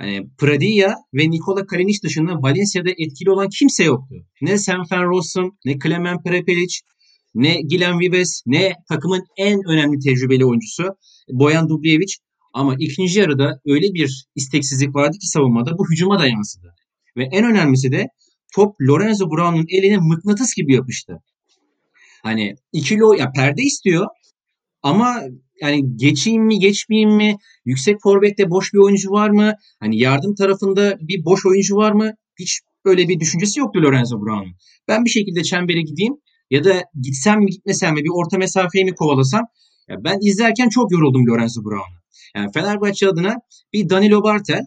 Yani 0.00 0.26
Pradilla 0.38 0.94
ve 1.14 1.30
Nikola 1.30 1.66
Kalinic 1.66 2.02
dışında 2.02 2.32
Valencia'da 2.42 2.90
etkili 2.90 3.30
olan 3.30 3.48
kimse 3.58 3.84
yoktu. 3.84 4.14
Ne 4.42 4.58
Senfen 4.58 5.04
Rossum, 5.04 5.58
ne 5.64 5.78
Klemen 5.78 6.22
Prepelic, 6.22 6.80
ne 7.34 7.60
Gilen 7.60 8.00
Vives, 8.00 8.42
ne 8.46 8.72
takımın 8.88 9.24
en 9.36 9.60
önemli 9.68 9.98
tecrübeli 9.98 10.44
oyuncusu 10.44 10.84
Boyan 11.30 11.68
Dubljevic. 11.68 12.14
Ama 12.52 12.74
ikinci 12.78 13.20
yarıda 13.20 13.60
öyle 13.66 13.94
bir 13.94 14.26
isteksizlik 14.34 14.94
vardı 14.94 15.18
ki 15.18 15.26
savunmada 15.26 15.78
bu 15.78 15.84
hücuma 15.90 16.18
da 16.18 16.26
yansıdı. 16.26 16.74
Ve 17.16 17.24
en 17.32 17.44
önemlisi 17.44 17.92
de 17.92 18.06
top 18.54 18.76
Lorenzo 18.80 19.30
Brown'un 19.30 19.66
eline 19.68 19.98
mıknatıs 19.98 20.54
gibi 20.54 20.74
yapıştı. 20.74 21.22
Hani 22.22 22.54
ikili 22.72 23.04
o 23.04 23.12
ya 23.12 23.32
perde 23.32 23.62
istiyor 23.62 24.06
ama 24.82 25.22
yani 25.62 25.96
geçeyim 25.96 26.44
mi 26.44 26.58
geçmeyeyim 26.58 27.10
mi? 27.10 27.36
Yüksek 27.64 27.96
forvette 28.02 28.50
boş 28.50 28.72
bir 28.72 28.78
oyuncu 28.78 29.10
var 29.10 29.30
mı? 29.30 29.52
Hani 29.80 29.98
yardım 29.98 30.34
tarafında 30.34 30.96
bir 31.00 31.24
boş 31.24 31.46
oyuncu 31.46 31.76
var 31.76 31.92
mı? 31.92 32.12
Hiç 32.38 32.60
böyle 32.84 33.08
bir 33.08 33.20
düşüncesi 33.20 33.60
yoktu 33.60 33.82
Lorenzo 33.82 34.20
Brown'un. 34.20 34.54
Ben 34.88 35.04
bir 35.04 35.10
şekilde 35.10 35.42
çembere 35.42 35.82
gideyim 35.82 36.14
ya 36.50 36.64
da 36.64 36.82
gitsem 37.02 37.38
mi 37.38 37.46
gitmesem 37.46 37.94
mi 37.94 38.04
bir 38.04 38.10
orta 38.14 38.38
mesafeyi 38.38 38.84
mi 38.84 38.94
kovalasam? 38.94 39.46
Ya 39.88 39.96
ben 40.04 40.18
izlerken 40.20 40.68
çok 40.68 40.92
yoruldum 40.92 41.26
Lorenzo 41.26 41.64
Brown'u. 41.64 41.98
Yani 42.36 42.52
Fenerbahçe 42.54 43.08
adına 43.08 43.36
bir 43.72 43.88
Danilo 43.88 44.22
Bartel, 44.22 44.66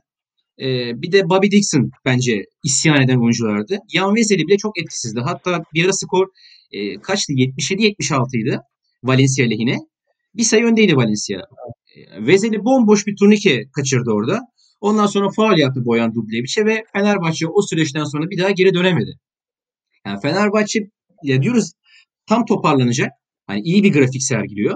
e, 0.60 1.02
bir 1.02 1.12
de 1.12 1.30
Bobby 1.30 1.48
Dixon 1.52 1.92
bence 2.06 2.46
isyan 2.64 3.02
eden 3.02 3.22
oyunculardı. 3.22 3.78
Yan 3.94 4.16
Vezeli 4.16 4.48
bile 4.48 4.58
çok 4.58 4.80
etkisizdi. 4.80 5.20
Hatta 5.20 5.64
bir 5.74 5.86
ara 5.86 5.94
skor 5.94 6.28
e, 6.72 7.02
kaçtı? 7.02 7.34
77-76 7.34 8.38
idi 8.42 8.60
Valencia 9.04 9.46
lehine. 9.46 9.78
Bir 10.36 10.44
sayı 10.44 10.66
öndeydi 10.66 10.96
Valencia. 10.96 11.42
Vezeli 12.20 12.66
bomboş 12.66 13.08
bir 13.08 13.16
turnike 13.16 13.64
kaçırdı 13.76 14.12
orada. 14.12 14.42
Ondan 14.82 15.06
sonra 15.06 15.30
faal 15.36 15.58
yaptı 15.58 15.86
Boyan 15.86 16.16
Dublevic'e 16.16 16.66
ve 16.66 16.84
Fenerbahçe 16.94 17.48
o 17.48 17.62
süreçten 17.62 18.04
sonra 18.04 18.30
bir 18.30 18.38
daha 18.38 18.52
geri 18.52 18.74
dönemedi. 18.74 19.12
Yani 20.06 20.22
Fenerbahçe 20.22 20.80
ya 21.24 21.42
diyoruz 21.42 21.72
tam 22.26 22.46
toparlanacak. 22.46 23.12
Hani 23.48 23.62
iyi 23.62 23.84
bir 23.84 23.94
grafik 23.94 24.24
sergiliyor. 24.24 24.76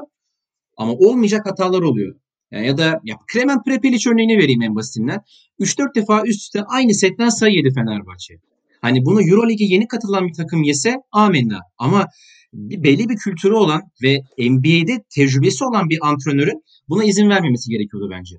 Ama 0.78 0.94
olmayacak 0.94 1.46
hatalar 1.46 1.82
oluyor. 1.82 2.16
Yani 2.52 2.68
ya 2.68 2.78
da 2.78 3.02
ya 3.04 3.16
Kremen 3.28 3.64
Prepelic 3.64 4.10
örneğini 4.10 4.38
vereyim 4.38 4.62
en 4.62 4.76
basitinden. 4.76 5.22
3-4 5.60 5.96
defa 5.96 6.24
üst 6.26 6.42
üste 6.42 6.64
aynı 6.64 6.94
setten 6.94 7.30
sayı 7.30 7.56
yedi 7.56 7.74
Fenerbahçe. 7.74 8.34
Hani 8.82 9.06
bunu 9.06 9.22
Euroleague'e 9.22 9.68
yeni 9.68 9.88
katılan 9.88 10.28
bir 10.28 10.34
takım 10.34 10.64
yese 10.64 10.96
amenna. 11.12 11.60
Ama 11.78 12.08
belli 12.54 13.10
bir 13.10 13.16
kültürü 13.16 13.54
olan 13.54 13.82
ve 14.04 14.20
NBA'de 14.50 15.04
tecrübesi 15.16 15.66
olan 15.66 15.90
bir 15.90 16.00
antrenörün 16.02 16.64
buna 16.90 17.04
izin 17.04 17.30
vermemesi 17.30 17.70
gerekiyordu 17.70 18.10
bence. 18.12 18.36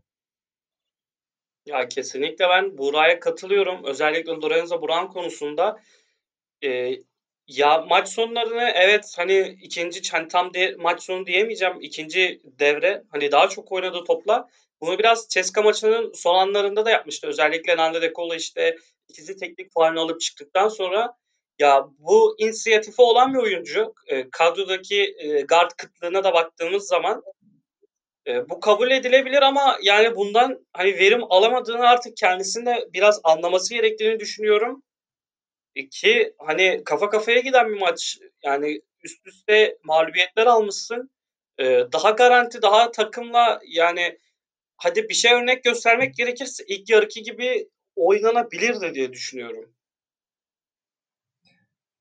Ya 1.66 1.88
kesinlikle 1.88 2.44
ben 2.48 2.78
Burak'a 2.78 3.20
katılıyorum. 3.20 3.84
Özellikle 3.84 4.32
Lorenzo 4.32 4.82
Brown 4.82 5.12
konusunda. 5.12 5.76
Ee, 6.64 6.92
ya 7.46 7.78
maç 7.88 8.08
sonlarını 8.08 8.70
evet 8.74 9.14
hani 9.16 9.56
ikinci 9.62 10.10
hani 10.10 10.28
tam 10.28 10.54
de, 10.54 10.74
maç 10.78 11.02
sonu 11.02 11.26
diyemeyeceğim. 11.26 11.80
ikinci 11.80 12.40
devre 12.44 13.02
hani 13.08 13.32
daha 13.32 13.48
çok 13.48 13.72
oynadı 13.72 14.04
topla. 14.06 14.48
Bunu 14.80 14.98
biraz 14.98 15.28
Ceska 15.28 15.62
maçının 15.62 16.12
son 16.14 16.34
anlarında 16.34 16.84
da 16.84 16.90
yapmıştı. 16.90 17.26
Özellikle 17.26 17.76
Nando 17.76 18.02
De 18.02 18.12
Colo 18.12 18.34
işte 18.34 18.76
ikizi 19.08 19.36
teknik 19.36 19.72
faalini 19.72 20.00
alıp 20.00 20.20
çıktıktan 20.20 20.68
sonra 20.68 21.16
ya 21.58 21.88
bu 21.98 22.34
inisiyatifi 22.38 23.02
olan 23.02 23.34
bir 23.34 23.38
oyuncu. 23.38 23.94
E, 24.06 24.30
kadrodaki 24.30 25.14
e, 25.18 25.42
guard 25.42 25.70
kıtlığına 25.70 26.24
da 26.24 26.34
baktığımız 26.34 26.86
zaman 26.86 27.22
e, 28.26 28.48
bu 28.48 28.60
kabul 28.60 28.90
edilebilir 28.90 29.42
ama 29.42 29.78
yani 29.82 30.16
bundan 30.16 30.66
hani 30.72 30.98
verim 30.98 31.24
alamadığını 31.30 31.88
artık 31.88 32.16
kendisinde 32.16 32.88
biraz 32.92 33.20
anlaması 33.24 33.74
gerektiğini 33.74 34.20
düşünüyorum. 34.20 34.82
Ki 35.90 36.34
hani 36.38 36.82
kafa 36.84 37.10
kafaya 37.10 37.40
giden 37.40 37.68
bir 37.68 37.80
maç. 37.80 38.18
Yani 38.44 38.80
üst 39.04 39.26
üste 39.26 39.78
mağlubiyetler 39.84 40.46
almışsın. 40.46 41.10
E, 41.58 41.64
daha 41.92 42.10
garanti, 42.10 42.62
daha 42.62 42.90
takımla 42.90 43.60
yani 43.66 44.18
hadi 44.76 45.08
bir 45.08 45.14
şey 45.14 45.32
örnek 45.32 45.64
göstermek 45.64 46.14
gerekirse 46.14 46.64
ilk 46.68 46.90
yarıki 46.90 47.22
gibi 47.22 47.68
oynanabilirdi 47.96 48.94
diye 48.94 49.12
düşünüyorum. 49.12 49.74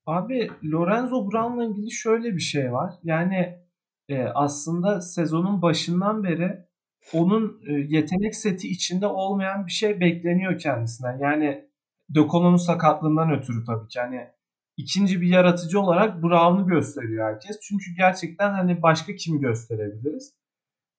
Abi 0.06 0.50
Lorenzo 0.64 1.32
Brown'la 1.32 1.66
ilgili 1.66 1.92
şöyle 1.92 2.36
bir 2.36 2.42
şey 2.42 2.72
var. 2.72 2.94
Yani 3.04 3.60
e, 4.10 4.24
aslında 4.24 5.02
sezonun 5.02 5.62
başından 5.62 6.24
beri 6.24 6.58
onun 7.14 7.62
e, 7.68 7.74
yetenek 7.74 8.36
seti 8.36 8.68
içinde 8.68 9.08
olmayan 9.08 9.66
bir 9.66 9.72
şey 9.72 10.00
bekleniyor 10.00 10.60
kendisinden. 10.60 11.20
Yani 11.20 11.71
Dökono'nun 12.16 12.58
sakatlığından 12.58 13.32
ötürü 13.32 13.66
tabii 13.66 13.88
ki. 13.88 13.98
Yani 13.98 14.28
ikinci 14.78 15.22
bir 15.22 15.28
yaratıcı 15.28 15.80
olarak 15.80 16.24
Brown'u 16.24 16.68
gösteriyor 16.68 17.26
herkes. 17.26 17.60
Çünkü 17.62 17.86
gerçekten 17.98 18.54
hani 18.54 18.82
başka 18.82 19.16
kimi 19.16 19.40
gösterebiliriz? 19.40 20.34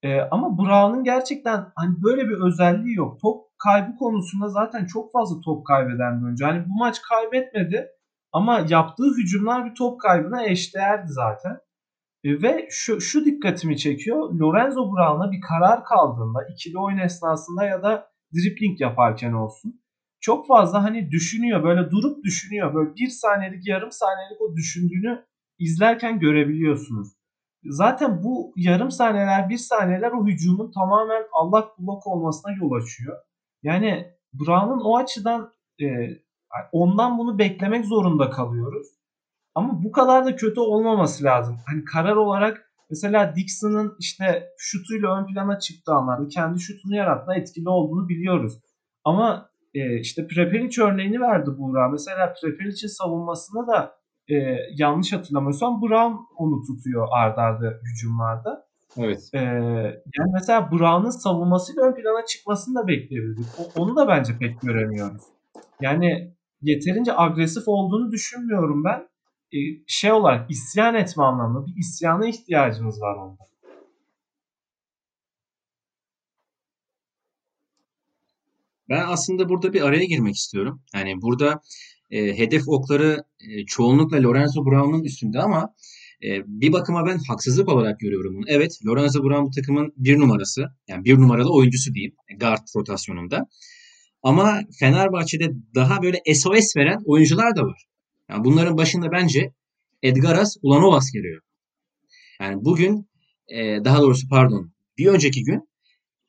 Ee, 0.02 0.20
ama 0.20 0.58
Brown'un 0.58 1.04
gerçekten 1.04 1.72
hani 1.74 2.02
böyle 2.02 2.28
bir 2.28 2.46
özelliği 2.46 2.96
yok. 2.96 3.20
Top 3.20 3.44
kaybı 3.58 3.96
konusunda 3.96 4.48
zaten 4.48 4.86
çok 4.86 5.12
fazla 5.12 5.40
top 5.40 5.66
kaybeden 5.66 6.20
bir 6.20 6.24
oyuncu. 6.24 6.46
Hani 6.46 6.64
bu 6.68 6.78
maç 6.78 7.02
kaybetmedi 7.02 7.88
ama 8.32 8.66
yaptığı 8.68 9.14
hücumlar 9.18 9.64
bir 9.64 9.74
top 9.74 10.00
kaybına 10.00 10.44
eşdeğerdi 10.44 11.08
zaten. 11.08 11.58
E, 12.24 12.42
ve 12.42 12.66
şu, 12.70 13.00
şu 13.00 13.24
dikkatimi 13.24 13.78
çekiyor. 13.78 14.34
Lorenzo 14.34 14.92
Brown'a 14.92 15.32
bir 15.32 15.40
karar 15.40 15.84
kaldığında 15.84 16.38
ikili 16.52 16.78
oyun 16.78 16.98
esnasında 16.98 17.64
ya 17.64 17.82
da 17.82 18.12
dribbling 18.34 18.80
yaparken 18.80 19.32
olsun 19.32 19.81
çok 20.22 20.46
fazla 20.46 20.84
hani 20.84 21.10
düşünüyor 21.10 21.64
böyle 21.64 21.90
durup 21.90 22.24
düşünüyor 22.24 22.74
böyle 22.74 22.94
bir 22.94 23.08
saniyelik 23.08 23.66
yarım 23.66 23.92
saniyelik 23.92 24.40
o 24.40 24.56
düşündüğünü 24.56 25.24
izlerken 25.58 26.18
görebiliyorsunuz. 26.18 27.08
Zaten 27.64 28.22
bu 28.22 28.52
yarım 28.56 28.90
saniyeler 28.90 29.48
bir 29.48 29.56
saniyeler 29.58 30.12
o 30.12 30.26
hücumun 30.26 30.70
tamamen 30.70 31.22
allak 31.32 31.78
bullak 31.78 32.06
olmasına 32.06 32.52
yol 32.52 32.72
açıyor. 32.72 33.16
Yani 33.62 34.12
Brown'un 34.32 34.80
o 34.84 34.96
açıdan 34.96 35.52
e, 35.80 35.86
ondan 36.72 37.18
bunu 37.18 37.38
beklemek 37.38 37.84
zorunda 37.84 38.30
kalıyoruz. 38.30 38.86
Ama 39.54 39.82
bu 39.82 39.92
kadar 39.92 40.24
da 40.24 40.36
kötü 40.36 40.60
olmaması 40.60 41.24
lazım. 41.24 41.58
Hani 41.66 41.84
karar 41.84 42.16
olarak 42.16 42.72
mesela 42.90 43.36
Dixon'ın 43.36 43.96
işte 43.98 44.48
şutuyla 44.58 45.18
ön 45.18 45.26
plana 45.26 45.58
çıktığı 45.58 45.92
anlarda 45.92 46.28
kendi 46.28 46.60
şutunu 46.60 46.96
yaratma 46.96 47.36
etkili 47.36 47.68
olduğunu 47.68 48.08
biliyoruz. 48.08 48.60
Ama 49.04 49.51
e, 49.74 50.00
işte 50.00 50.26
Prepelic 50.26 50.82
örneğini 50.82 51.20
verdi 51.20 51.50
Buğra. 51.58 51.88
Mesela 51.88 52.34
Prepelic'in 52.42 52.88
savunmasında 52.88 53.66
da 53.66 53.94
e, 54.28 54.56
yanlış 54.76 55.12
hatırlamıyorsam 55.12 55.82
Brown 55.82 56.16
onu 56.36 56.62
tutuyor 56.66 57.08
ardarda 57.10 57.66
arda 57.66 57.80
hücumlarda. 57.84 58.66
Evet. 58.96 59.30
E, 59.34 59.38
yani 60.18 60.30
mesela 60.32 60.70
Brown'ın 60.72 61.10
savunmasıyla 61.10 61.82
ön 61.82 61.94
plana 61.94 62.24
çıkmasını 62.26 62.74
da 62.74 62.88
bekleyebilirdik. 62.88 63.46
O, 63.58 63.82
onu 63.82 63.96
da 63.96 64.08
bence 64.08 64.38
pek 64.40 64.60
göremiyoruz. 64.60 65.22
Yani 65.80 66.34
yeterince 66.62 67.12
agresif 67.16 67.68
olduğunu 67.68 68.12
düşünmüyorum 68.12 68.84
ben. 68.84 69.08
E, 69.52 69.58
şey 69.86 70.12
olarak 70.12 70.50
isyan 70.50 70.94
etme 70.94 71.24
anlamında 71.24 71.66
bir 71.66 71.76
isyana 71.76 72.26
ihtiyacımız 72.26 73.00
var 73.00 73.16
onda. 73.16 73.42
Ben 78.88 79.04
aslında 79.06 79.48
burada 79.48 79.72
bir 79.72 79.80
araya 79.80 80.04
girmek 80.04 80.34
istiyorum. 80.34 80.82
Yani 80.94 81.22
burada 81.22 81.60
e, 82.10 82.38
hedef 82.38 82.62
okları 82.68 83.24
e, 83.40 83.66
çoğunlukla 83.66 84.22
Lorenzo 84.22 84.64
Brown'un 84.64 85.04
üstünde 85.04 85.38
ama 85.38 85.74
e, 86.24 86.28
bir 86.46 86.72
bakıma 86.72 87.06
ben 87.06 87.18
haksızlık 87.28 87.68
olarak 87.68 88.00
görüyorum 88.00 88.36
bunu. 88.36 88.44
Evet 88.48 88.78
Lorenzo 88.86 89.22
Brown 89.22 89.46
bu 89.46 89.50
takımın 89.50 89.92
bir 89.96 90.18
numarası. 90.18 90.66
Yani 90.88 91.04
bir 91.04 91.18
numaralı 91.18 91.54
oyuncusu 91.54 91.94
diyeyim. 91.94 92.14
Guard 92.40 92.66
rotasyonunda. 92.76 93.46
Ama 94.22 94.60
Fenerbahçe'de 94.78 95.52
daha 95.74 96.02
böyle 96.02 96.34
SOS 96.34 96.76
veren 96.76 96.98
oyuncular 97.04 97.56
da 97.56 97.62
var. 97.62 97.84
Yani 98.30 98.44
bunların 98.44 98.76
başında 98.76 99.12
bence 99.12 99.52
Edgaras 100.02 100.56
Ulanovas 100.62 101.12
geliyor. 101.12 101.42
Yani 102.40 102.64
bugün 102.64 103.08
e, 103.48 103.84
daha 103.84 104.00
doğrusu 104.00 104.28
pardon 104.28 104.72
bir 104.98 105.06
önceki 105.06 105.44
gün 105.44 105.68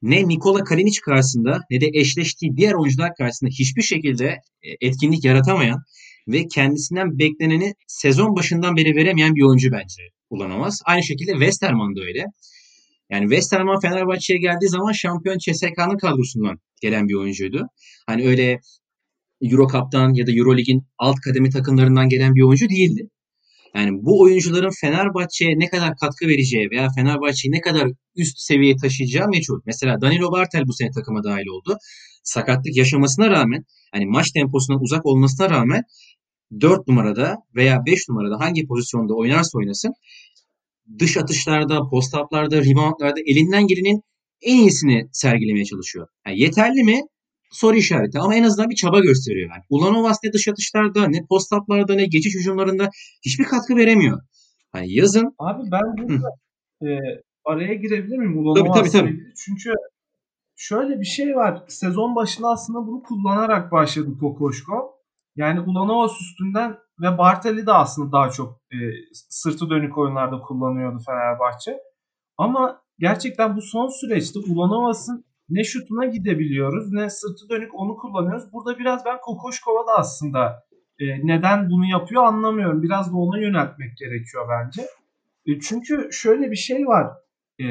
ne 0.04 0.28
Nikola 0.28 0.64
Kalinic 0.64 1.02
karşısında 1.02 1.60
ne 1.70 1.82
de 1.82 1.90
eşleştiği 1.94 2.58
diğer 2.58 2.74
oyuncular 2.74 3.12
karşısında 3.18 3.50
hiçbir 3.50 3.82
şekilde 3.82 4.26
e, 4.62 4.70
etkinlik 4.82 5.26
yaratamayan 5.26 5.84
ve 6.28 6.48
kendisinden 6.48 7.20
bekleneni 7.20 7.74
sezon 7.88 8.36
başından 8.36 8.76
beri 8.76 8.96
veremeyen 8.96 9.36
bir 9.36 9.44
oyuncu 9.44 9.72
bence 9.72 10.04
kullanamaz. 10.30 10.82
Aynı 10.86 11.04
şekilde 11.04 11.32
Westerman 11.32 11.96
da 11.96 12.02
öyle. 12.02 12.26
Yani 13.10 13.24
Westerman 13.24 13.80
Fenerbahçe'ye 13.80 14.40
geldiği 14.40 14.70
zaman 14.70 14.92
şampiyon 14.92 15.38
CSK'nın 15.38 15.98
kadrosundan 15.98 16.58
gelen 16.82 17.08
bir 17.08 17.14
oyuncuydu. 17.14 17.68
Hani 18.08 18.28
öyle 18.28 18.60
Euro 19.42 19.68
Cup'tan 19.68 20.14
ya 20.14 20.28
da 20.28 20.32
Euro 20.32 20.58
Lig'in 20.58 20.84
alt 20.98 21.16
kademi 21.20 21.50
takımlarından 21.50 22.10
gelen 22.10 22.36
bir 22.36 22.42
oyuncu 22.42 22.70
değildi. 22.70 23.10
Yani 23.76 23.90
bu 24.02 24.22
oyuncuların 24.22 24.72
Fenerbahçe'ye 24.82 25.60
ne 25.60 25.70
kadar 25.70 25.96
katkı 25.98 26.28
vereceği 26.28 26.70
veya 26.72 26.88
Fenerbahçe'yi 26.96 27.52
ne 27.52 27.62
kadar 27.62 27.88
üst 28.16 28.40
seviyeye 28.40 28.76
taşıyacağı 28.76 29.28
meçhul. 29.28 29.62
Mesela 29.66 30.02
Danilo 30.02 30.32
Bartel 30.32 30.68
bu 30.68 30.74
sene 30.74 30.92
takıma 30.92 31.24
dahil 31.24 31.48
oldu. 31.48 31.78
Sakatlık 32.24 32.76
yaşamasına 32.78 33.30
rağmen 33.30 33.66
hani 33.92 34.06
maç 34.06 34.32
temposundan 34.32 34.84
uzak 34.84 35.06
olmasına 35.06 35.50
rağmen 35.50 35.84
4 36.62 36.88
numarada 36.88 37.38
veya 37.56 37.86
5 37.86 38.10
numarada 38.10 38.40
hangi 38.40 38.68
pozisyonda 38.68 39.14
oynarsa 39.14 39.58
oynasın 39.58 39.94
dış 41.00 41.18
atışlarda, 41.18 41.90
post-up'larda, 41.90 42.62
reboundlarda 42.62 43.20
elinden 43.26 43.68
gelenin 43.68 44.02
en 44.42 44.58
iyisini 44.58 45.10
sergilemeye 45.12 45.66
çalışıyor. 45.66 46.08
Yani 46.28 46.40
yeterli 46.40 46.84
mi? 46.84 47.02
Soru 47.54 47.76
işareti 47.76 48.20
ama 48.20 48.36
en 48.36 48.44
azından 48.44 48.70
bir 48.70 48.76
çaba 48.76 49.00
gösteriyor. 49.00 49.50
Yani 49.50 49.64
Ulanovas 49.70 50.18
ne 50.24 50.34
dış 50.34 50.48
atışlarda 50.48 51.08
ne 51.08 51.26
post-up'larda 51.30 51.96
ne 51.96 52.06
geçiş 52.06 52.36
hücumlarında 52.36 52.90
hiçbir 53.26 53.44
katkı 53.44 53.76
veremiyor. 53.76 54.22
Hani 54.72 54.94
yazın... 54.94 55.36
Abi 55.40 55.72
ben 55.72 55.98
burada 55.98 56.30
e, 56.82 56.88
araya 57.46 57.74
girebilir 57.74 58.18
miyim 58.18 58.38
Ulanovas'la 58.38 58.82
tabii, 58.82 58.90
tabii, 58.90 59.02
tabii. 59.02 59.34
Çünkü 59.46 59.70
şöyle 60.56 61.00
bir 61.00 61.06
şey 61.06 61.36
var. 61.36 61.64
Sezon 61.68 62.16
başında 62.16 62.48
aslında 62.48 62.88
bunu 62.88 63.04
kullanarak 63.04 63.72
başladı 63.72 64.18
Kokoşko. 64.20 64.94
Yani 65.36 65.60
Ulanovas 65.60 66.22
üstünden 66.22 66.78
ve 67.02 67.18
Bartel'i 67.18 67.66
de 67.66 67.74
aslında 67.74 68.12
daha 68.12 68.30
çok 68.30 68.62
e, 68.72 68.78
sırtı 69.14 69.70
dönük 69.70 69.98
oyunlarda 69.98 70.40
kullanıyordu 70.42 71.04
Fenerbahçe. 71.06 71.80
Ama 72.38 72.82
gerçekten 73.00 73.56
bu 73.56 73.62
son 73.62 73.88
süreçte 73.88 74.40
Ulanovas'ın 74.40 75.26
ne 75.54 75.64
şutuna 75.64 76.06
gidebiliyoruz 76.06 76.92
ne 76.92 77.10
sırtı 77.10 77.50
dönük 77.50 77.76
onu 77.76 77.96
kullanıyoruz. 77.98 78.54
Burada 78.54 78.80
biraz 78.80 79.06
ben 79.06 79.18
Kokoşkova 79.22 79.88
da 79.88 79.98
aslında 79.98 80.64
e, 81.00 81.06
neden 81.28 81.70
bunu 81.70 81.86
yapıyor 81.86 82.24
anlamıyorum. 82.24 82.84
Biraz 82.84 83.14
da 83.14 83.18
ona 83.18 83.40
yöneltmek 83.40 83.98
gerekiyor 83.98 84.48
bence. 84.50 84.82
E, 85.46 85.60
çünkü 85.60 86.10
şöyle 86.12 86.52
bir 86.52 86.56
şey 86.56 86.88
var. 86.88 87.08
E, 87.62 87.66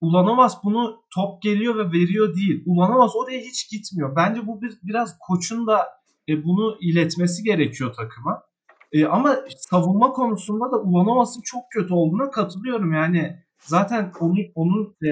Ulanovas 0.00 0.64
bunu 0.64 1.02
top 1.14 1.42
geliyor 1.42 1.76
ve 1.76 1.92
veriyor 1.92 2.36
değil. 2.36 2.62
Ulanovas 2.66 3.12
oraya 3.16 3.38
hiç 3.38 3.70
gitmiyor. 3.70 4.16
Bence 4.16 4.46
bu 4.46 4.62
bir, 4.62 4.78
biraz 4.82 5.18
koçun 5.18 5.66
da 5.66 5.88
e, 6.28 6.44
bunu 6.44 6.76
iletmesi 6.80 7.42
gerekiyor 7.42 7.94
takıma. 7.94 8.42
E, 8.92 9.06
ama 9.06 9.36
savunma 9.56 10.12
konusunda 10.12 10.72
da 10.72 10.80
Ulanovas'ın 10.80 11.42
çok 11.44 11.62
kötü 11.70 11.94
olduğuna 11.94 12.30
katılıyorum. 12.30 12.92
Yani 12.92 13.36
zaten 13.58 14.12
onu, 14.20 14.36
onun 14.54 14.96
e, 15.04 15.10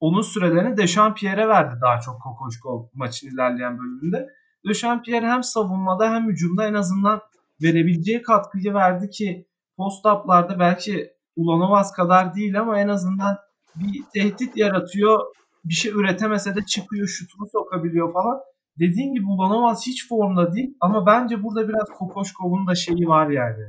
onun 0.00 0.22
sürelerini 0.22 0.76
Dechampierre'e 0.76 1.48
verdi 1.48 1.78
daha 1.82 2.00
çok 2.00 2.22
Kokoşkov 2.22 2.86
maçın 2.94 3.28
ilerleyen 3.28 3.78
bölümünde. 3.78 4.28
Dechampierre 4.68 5.26
hem 5.26 5.42
savunmada 5.42 6.10
hem 6.14 6.28
hücumda 6.28 6.66
en 6.66 6.74
azından 6.74 7.20
verebileceği 7.62 8.22
katkıyı 8.22 8.74
verdi 8.74 9.10
ki 9.10 9.46
post-up'larda 9.76 10.58
belki 10.58 11.12
Ulanovas 11.36 11.92
kadar 11.92 12.34
değil 12.34 12.60
ama 12.60 12.80
en 12.80 12.88
azından 12.88 13.38
bir 13.76 14.02
tehdit 14.14 14.56
yaratıyor. 14.56 15.20
Bir 15.64 15.74
şey 15.74 15.92
üretemese 15.92 16.54
de 16.54 16.64
çıkıyor, 16.66 17.08
şutunu 17.08 17.48
sokabiliyor 17.52 18.12
falan. 18.12 18.40
Dediğim 18.78 19.14
gibi 19.14 19.26
Ulanovas 19.26 19.86
hiç 19.86 20.08
formda 20.08 20.54
değil 20.54 20.76
ama 20.80 21.06
bence 21.06 21.42
burada 21.42 21.68
biraz 21.68 21.88
Kokoşkov'un 21.98 22.66
da 22.66 22.74
şeyi 22.74 23.08
var 23.08 23.28
yani. 23.28 23.64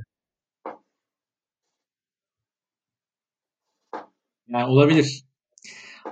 Yani 4.48 4.64
olabilir. 4.66 5.27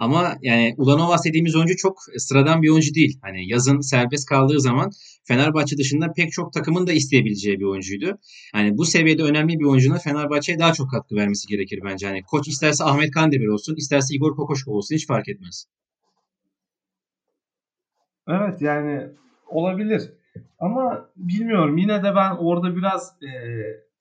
Ama 0.00 0.36
yani 0.42 0.74
Ulanovas 0.76 1.24
dediğimiz 1.24 1.56
oyuncu 1.56 1.76
çok 1.76 1.98
sıradan 2.16 2.62
bir 2.62 2.68
oyuncu 2.68 2.94
değil. 2.94 3.18
Hani 3.22 3.48
yazın 3.48 3.80
serbest 3.80 4.28
kaldığı 4.28 4.60
zaman 4.60 4.90
Fenerbahçe 5.24 5.78
dışında 5.78 6.12
pek 6.16 6.32
çok 6.32 6.52
takımın 6.52 6.86
da 6.86 6.92
isteyebileceği 6.92 7.60
bir 7.60 7.64
oyuncuydu. 7.64 8.18
Hani 8.52 8.78
bu 8.78 8.84
seviyede 8.84 9.22
önemli 9.22 9.58
bir 9.58 9.64
oyuncunun 9.64 9.98
Fenerbahçe'ye 9.98 10.58
daha 10.58 10.72
çok 10.72 10.90
katkı 10.90 11.14
vermesi 11.14 11.48
gerekir 11.48 11.80
bence. 11.84 12.06
Hani 12.06 12.22
koç 12.22 12.48
isterse 12.48 12.84
Ahmet 12.84 13.10
Kandemir 13.10 13.46
olsun, 13.46 13.74
isterse 13.76 14.14
Igor 14.14 14.36
Kokoşkov 14.36 14.72
olsun 14.72 14.94
hiç 14.94 15.06
fark 15.06 15.28
etmez. 15.28 15.66
Evet 18.28 18.62
yani 18.62 19.06
olabilir. 19.46 20.12
Ama 20.58 21.10
bilmiyorum 21.16 21.78
yine 21.78 22.02
de 22.02 22.14
ben 22.14 22.30
orada 22.36 22.76
biraz 22.76 23.22
e, 23.22 23.30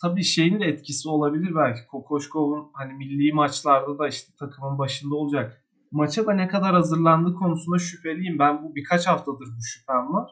tabii 0.02 0.24
şeyin 0.24 0.60
de 0.60 0.66
etkisi 0.66 1.10
olabilir 1.10 1.56
belki. 1.56 1.88
Kokoşkov'un 1.88 2.68
hani 2.74 2.94
milli 2.94 3.34
maçlarda 3.34 4.00
da 4.00 4.08
işte 4.08 4.34
takımın 4.40 4.78
başında 4.78 5.16
olacak. 5.16 5.65
Maça 5.96 6.26
da 6.26 6.34
ne 6.34 6.48
kadar 6.48 6.74
hazırlandığı 6.74 7.34
konusunda 7.34 7.80
şüpheliyim. 7.80 8.40
Ben 8.40 8.64
bu 8.64 8.76
birkaç 8.76 9.08
haftadır 9.08 9.48
bu 9.58 9.64
şüphem 9.64 10.14
var. 10.14 10.32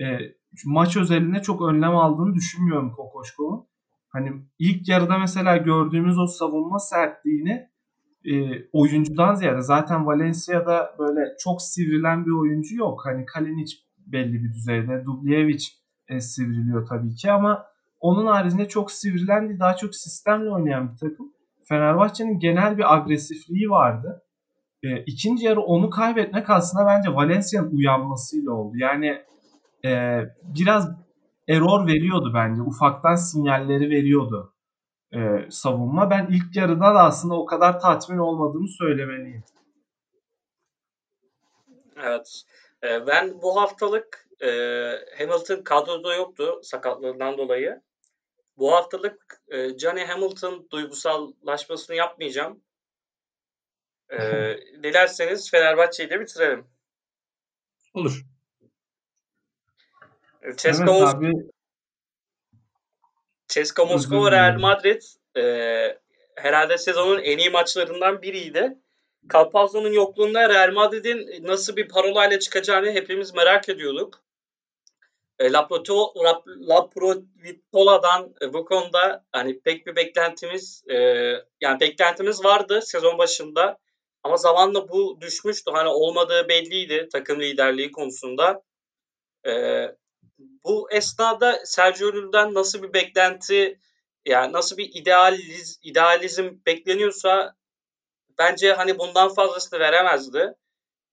E, 0.00 0.06
maç 0.64 0.96
özelinde 0.96 1.42
çok 1.42 1.62
önlem 1.62 1.96
aldığını 1.96 2.34
düşünmüyorum 2.34 2.92
Kokoşkov'un. 2.92 3.66
Hani 4.08 4.32
ilk 4.58 4.88
yarıda 4.88 5.18
mesela 5.18 5.56
gördüğümüz 5.56 6.18
o 6.18 6.26
savunma 6.26 6.78
sertliğini 6.78 7.68
e, 8.24 8.32
oyuncudan 8.72 9.34
ziyade 9.34 9.62
zaten 9.62 10.06
Valencia'da 10.06 10.94
böyle 10.98 11.20
çok 11.38 11.62
sivrilen 11.62 12.26
bir 12.26 12.30
oyuncu 12.30 12.76
yok. 12.76 13.00
Hani 13.04 13.26
Kalinic 13.26 13.76
belli 13.98 14.44
bir 14.44 14.52
düzeyde, 14.52 15.04
Dubljevic 15.04 15.64
e, 16.08 16.20
sivriliyor 16.20 16.86
tabii 16.86 17.14
ki 17.14 17.32
ama 17.32 17.66
onun 18.00 18.26
haricinde 18.26 18.68
çok 18.68 18.92
sivrilen 18.92 19.60
daha 19.60 19.76
çok 19.76 19.94
sistemle 19.94 20.50
oynayan 20.50 20.92
bir 20.92 20.96
takım. 20.96 21.32
Fenerbahçe'nin 21.68 22.38
genel 22.38 22.78
bir 22.78 22.94
agresifliği 22.94 23.70
vardı. 23.70 24.22
E, 24.82 25.04
ikinci 25.04 25.46
yarı 25.46 25.60
onu 25.60 25.90
kaybetmek 25.90 26.50
aslında 26.50 26.86
bence 26.86 27.14
Valencia'nın 27.14 27.76
uyanmasıyla 27.76 28.52
oldu. 28.52 28.76
Yani 28.76 29.24
e, 29.84 30.20
biraz 30.42 30.90
error 31.48 31.86
veriyordu 31.86 32.32
bence. 32.34 32.62
Ufaktan 32.62 33.14
sinyalleri 33.14 33.90
veriyordu 33.90 34.54
e, 35.14 35.18
savunma. 35.50 36.10
Ben 36.10 36.28
ilk 36.30 36.56
yarıda 36.56 36.94
da 36.94 37.02
aslında 37.02 37.34
o 37.34 37.46
kadar 37.46 37.80
tatmin 37.80 38.18
olmadığımı 38.18 38.68
söylemeliyim. 38.68 39.44
Evet. 42.02 42.42
E, 42.84 43.06
ben 43.06 43.42
bu 43.42 43.60
haftalık 43.60 44.28
e, 44.42 44.48
Hamilton 45.18 45.62
kadroda 45.62 46.14
yoktu 46.14 46.60
sakatlığından 46.62 47.38
dolayı. 47.38 47.80
Bu 48.58 48.72
haftalık 48.72 49.42
e, 49.48 49.78
Johnny 49.78 50.04
Hamilton 50.04 50.68
duygusallaşmasını 50.70 51.96
yapmayacağım. 51.96 52.60
E, 54.12 54.18
dilerseniz 54.82 55.50
Fenerbahçe 55.50 56.04
ile 56.04 56.20
bitirelim. 56.20 56.66
Olur. 57.94 58.24
Ceska 60.56 60.92
evet, 60.92 61.14
abi. 61.14 61.32
Ceska 63.48 63.84
Moskova 63.84 64.32
Real 64.32 64.58
Madrid 64.58 65.02
e, 65.36 65.42
herhalde 66.36 66.78
sezonun 66.78 67.18
en 67.18 67.38
iyi 67.38 67.50
maçlarından 67.50 68.22
biriydi. 68.22 68.78
Campazzo'nun 69.32 69.92
yokluğunda 69.92 70.48
Real 70.48 70.72
Madrid'in 70.72 71.46
nasıl 71.46 71.76
bir 71.76 71.88
parolayla 71.88 72.38
çıkacağını 72.38 72.90
hepimiz 72.90 73.34
merak 73.34 73.68
ediyorduk. 73.68 74.22
E, 75.38 75.52
Laprovitola'dan 76.68 78.34
e, 78.42 78.52
bu 78.52 78.64
konuda 78.64 79.24
hani 79.32 79.60
pek 79.60 79.86
bir 79.86 79.96
beklentimiz 79.96 80.84
e, 80.88 80.96
yani 81.60 81.80
beklentimiz 81.80 82.44
vardı 82.44 82.82
sezon 82.82 83.18
başında 83.18 83.78
ama 84.22 84.36
zamanla 84.36 84.88
bu 84.88 85.20
düşmüştü. 85.20 85.70
Hani 85.70 85.88
olmadığı 85.88 86.48
belliydi 86.48 87.08
takım 87.12 87.40
liderliği 87.40 87.92
konusunda. 87.92 88.62
E, 89.46 89.84
bu 90.64 90.90
esnada 90.90 91.60
Sergio 91.64 92.12
Llull'den 92.12 92.54
nasıl 92.54 92.82
bir 92.82 92.92
beklenti 92.92 93.78
yani 94.26 94.52
nasıl 94.52 94.76
bir 94.76 94.90
idealiz, 94.94 95.80
idealizm 95.82 96.50
bekleniyorsa 96.66 97.54
bence 98.38 98.72
hani 98.72 98.98
bundan 98.98 99.34
fazlasını 99.34 99.80
veremezdi. 99.80 100.54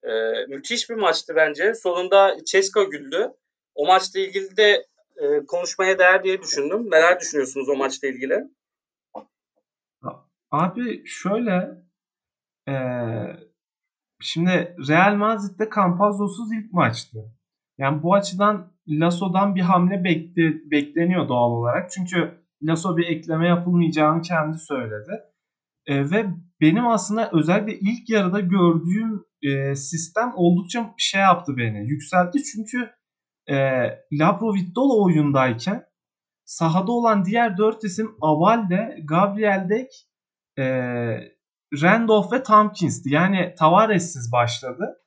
Ee, 0.04 0.46
müthiş 0.48 0.90
bir 0.90 0.96
maçtı 0.96 1.36
bence. 1.36 1.74
Sonunda 1.74 2.38
Ceska 2.46 2.84
güldü. 2.84 3.34
O 3.76 3.86
maçla 3.86 4.20
ilgili 4.20 4.58
de 4.58 4.86
e, 5.18 5.46
konuşmaya 5.46 6.00
değer 6.00 6.24
diye 6.24 6.42
düşündüm. 6.42 6.92
Neler 6.92 7.20
düşünüyorsunuz 7.20 7.70
o 7.70 7.76
maçla 7.76 8.08
ilgili? 8.08 8.44
Abi 10.52 11.08
şöyle 11.08 11.87
e, 12.68 12.74
şimdi 14.20 14.76
Real 14.90 15.16
Madrid'de 15.16 15.70
Campazzosuz 15.76 16.54
ilk 16.54 16.74
maçtı. 16.74 17.18
Yani 17.78 18.04
bu 18.04 18.14
açıdan 18.14 18.72
Lasso'dan 18.88 19.56
bir 19.56 19.62
hamle 19.62 20.04
bekle, 20.04 20.72
bekleniyor 20.72 21.30
doğal 21.30 21.52
olarak. 21.52 21.92
Çünkü 21.92 22.48
Lasso 22.64 22.98
bir 22.98 23.08
ekleme 23.08 23.48
yapılmayacağını 23.48 24.22
kendi 24.22 24.58
söyledi. 24.58 25.12
E, 25.86 26.12
ve 26.12 26.26
benim 26.62 26.88
aslında 26.88 27.30
özellikle 27.34 27.80
ilk 27.80 28.10
yarıda 28.10 28.40
gördüğüm 28.40 29.26
e, 29.44 29.76
sistem 29.76 30.32
oldukça 30.36 30.94
şey 30.98 31.22
yaptı 31.22 31.58
beni. 31.58 31.88
Yükseltti 31.90 32.40
çünkü 32.44 32.92
e, 33.50 33.56
Laprovittola 34.14 35.04
oyundayken 35.04 35.86
sahada 36.46 36.92
olan 36.92 37.26
diğer 37.26 37.58
dört 37.58 37.84
isim 37.84 38.16
Avalde, 38.22 38.98
Gabriel 39.04 39.70
Dek, 39.70 40.08
e, 40.60 40.64
Randolph 41.74 42.32
ve 42.32 42.44
Tompkins'ti. 42.44 43.14
Yani 43.14 43.54
Tavares'siz 43.58 44.32
başladı. 44.32 44.98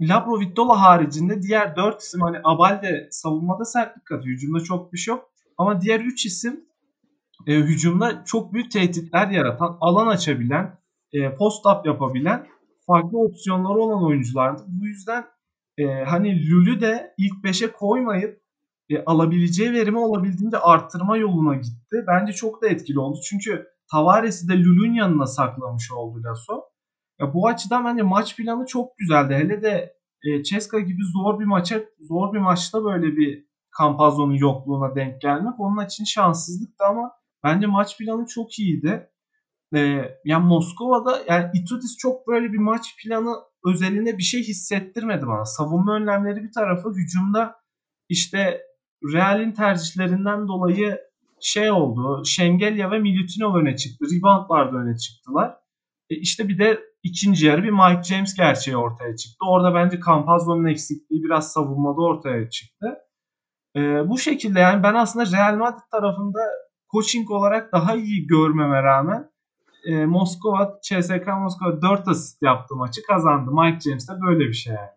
Laprovittola 0.00 0.82
haricinde 0.82 1.42
diğer 1.42 1.76
dört 1.76 2.02
isim 2.02 2.20
hani 2.20 2.38
Abalde 2.44 3.08
savunmada 3.10 3.64
sertlik 3.64 4.06
katıyor. 4.06 4.36
Hücumda 4.36 4.60
çok 4.60 4.92
bir 4.92 4.98
şey 4.98 5.14
yok. 5.14 5.30
Ama 5.58 5.80
diğer 5.80 6.00
3 6.00 6.26
isim 6.26 6.64
e, 7.46 7.54
hücumda 7.54 8.24
çok 8.24 8.52
büyük 8.52 8.70
tehditler 8.70 9.28
yaratan, 9.28 9.76
alan 9.80 10.06
açabilen, 10.06 10.78
e, 11.12 11.34
post-up 11.34 11.86
yapabilen 11.86 12.46
farklı 12.86 13.18
opsiyonları 13.18 13.78
olan 13.78 14.04
oyunculardı. 14.04 14.62
Bu 14.68 14.86
yüzden 14.86 15.24
e, 15.78 15.84
hani 15.86 16.46
Lül'ü 16.50 16.80
de 16.80 17.14
ilk 17.18 17.44
5'e 17.44 17.72
koymayıp 17.72 18.40
e, 18.90 19.04
alabileceği 19.04 19.72
verimi 19.72 19.98
olabildiğince 19.98 20.58
arttırma 20.58 21.16
yoluna 21.16 21.54
gitti. 21.54 22.04
Bence 22.06 22.32
çok 22.32 22.62
da 22.62 22.68
etkili 22.68 22.98
oldu. 22.98 23.18
Çünkü 23.28 23.66
Tavares'i 23.90 24.48
de 24.48 24.58
Lül'ün 24.58 24.92
yanına 24.92 25.26
saklamış 25.26 25.92
oldu 25.92 26.22
Lasso. 26.24 26.64
Ya 27.20 27.34
bu 27.34 27.48
açıdan 27.48 27.84
bence 27.84 28.02
maç 28.02 28.36
planı 28.36 28.66
çok 28.66 28.98
güzeldi. 28.98 29.34
Hele 29.34 29.62
de 29.62 29.96
e, 30.22 30.42
Ceska 30.42 30.80
gibi 30.80 31.02
zor 31.12 31.40
bir 31.40 31.44
maça 31.44 31.80
zor 32.00 32.32
bir 32.32 32.38
maçta 32.38 32.84
böyle 32.84 33.16
bir 33.16 33.46
Campazzo'nun 33.78 34.34
yokluğuna 34.34 34.94
denk 34.94 35.20
gelmek 35.20 35.60
onun 35.60 35.84
için 35.84 36.04
şanssızlıktı 36.04 36.84
ama 36.84 37.12
bence 37.44 37.66
maç 37.66 37.98
planı 37.98 38.26
çok 38.26 38.58
iyiydi. 38.58 39.10
Ee, 39.74 40.18
yani 40.24 40.46
Moskova'da 40.46 41.22
yani 41.28 41.50
Itudis 41.54 41.96
çok 41.96 42.28
böyle 42.28 42.52
bir 42.52 42.58
maç 42.58 42.96
planı 43.02 43.34
özelinde 43.64 44.18
bir 44.18 44.22
şey 44.22 44.42
hissettirmedi 44.42 45.26
bana. 45.26 45.44
Savunma 45.44 45.96
önlemleri 45.96 46.42
bir 46.42 46.52
tarafı 46.52 46.90
hücumda 46.90 47.56
işte 48.08 48.62
Real'in 49.12 49.52
tercihlerinden 49.52 50.48
dolayı 50.48 51.00
şey 51.40 51.70
oldu. 51.70 52.22
Şengelya 52.24 52.90
ve 52.90 52.98
Milutinov 52.98 53.54
öne 53.54 53.76
çıktı. 53.76 54.04
Reboundlarda 54.04 54.76
öne 54.76 54.96
çıktılar. 54.96 55.56
E 56.10 56.16
işte 56.16 56.48
bir 56.48 56.58
de 56.58 56.80
ikinci 57.02 57.46
yarı 57.46 57.62
bir 57.62 57.70
Mike 57.70 58.02
James 58.02 58.34
gerçeği 58.34 58.76
ortaya 58.76 59.16
çıktı. 59.16 59.46
Orada 59.48 59.74
bence 59.74 60.00
Campazzo'nun 60.06 60.64
eksikliği 60.64 61.24
biraz 61.24 61.52
savunmada 61.52 62.00
ortaya 62.00 62.50
çıktı. 62.50 62.98
E, 63.76 64.08
bu 64.08 64.18
şekilde 64.18 64.60
yani 64.60 64.82
ben 64.82 64.94
aslında 64.94 65.36
Real 65.36 65.56
Madrid 65.56 65.90
tarafında 65.90 66.38
coaching 66.92 67.30
olarak 67.30 67.72
daha 67.72 67.94
iyi 67.94 68.26
görmeme 68.26 68.82
rağmen 68.82 69.30
e, 69.84 70.06
Moskova, 70.06 70.78
CSK 70.82 71.26
Moskova 71.26 71.82
4 71.82 72.08
asist 72.08 72.42
yaptı 72.42 72.74
maçı 72.76 73.02
kazandı. 73.02 73.50
Mike 73.50 73.80
James 73.80 74.08
de 74.08 74.12
böyle 74.26 74.48
bir 74.48 74.54
şey 74.54 74.74
yani. 74.74 74.90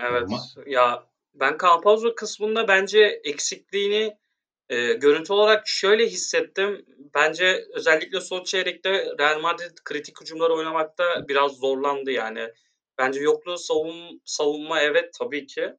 Evet. 0.00 0.28
Ya 0.66 1.02
ben 1.40 1.58
Campazzo 1.62 2.14
kısmında 2.14 2.68
bence 2.68 3.20
eksikliğini 3.24 4.16
E, 4.68 4.92
görüntü 4.92 5.32
olarak 5.32 5.68
şöyle 5.68 6.06
hissettim. 6.06 6.86
Bence 7.14 7.64
özellikle 7.72 8.20
son 8.20 8.44
çeyrekte 8.44 8.90
Real 9.18 9.40
Madrid 9.40 9.78
kritik 9.84 10.20
hücumları 10.20 10.54
oynamakta 10.54 11.28
biraz 11.28 11.52
zorlandı 11.52 12.10
yani. 12.10 12.48
Bence 12.98 13.20
yokluğu 13.20 13.58
savun, 13.58 14.22
savunma 14.24 14.80
evet 14.80 15.14
tabii 15.18 15.46
ki. 15.46 15.72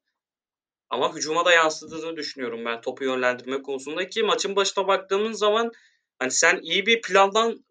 Ama 0.89 1.15
hücuma 1.15 1.45
da 1.45 1.51
yansıdığını 1.51 2.17
düşünüyorum 2.17 2.65
ben 2.65 2.81
topu 2.81 3.03
yönlendirme 3.03 3.61
konusunda 3.61 4.09
ki 4.09 4.23
maçın 4.23 4.55
başına 4.55 4.87
baktığımız 4.87 5.39
zaman 5.39 5.71
hani 6.19 6.31
sen 6.31 6.59
iyi 6.61 6.85
bir 6.85 7.01
plandan 7.01 7.65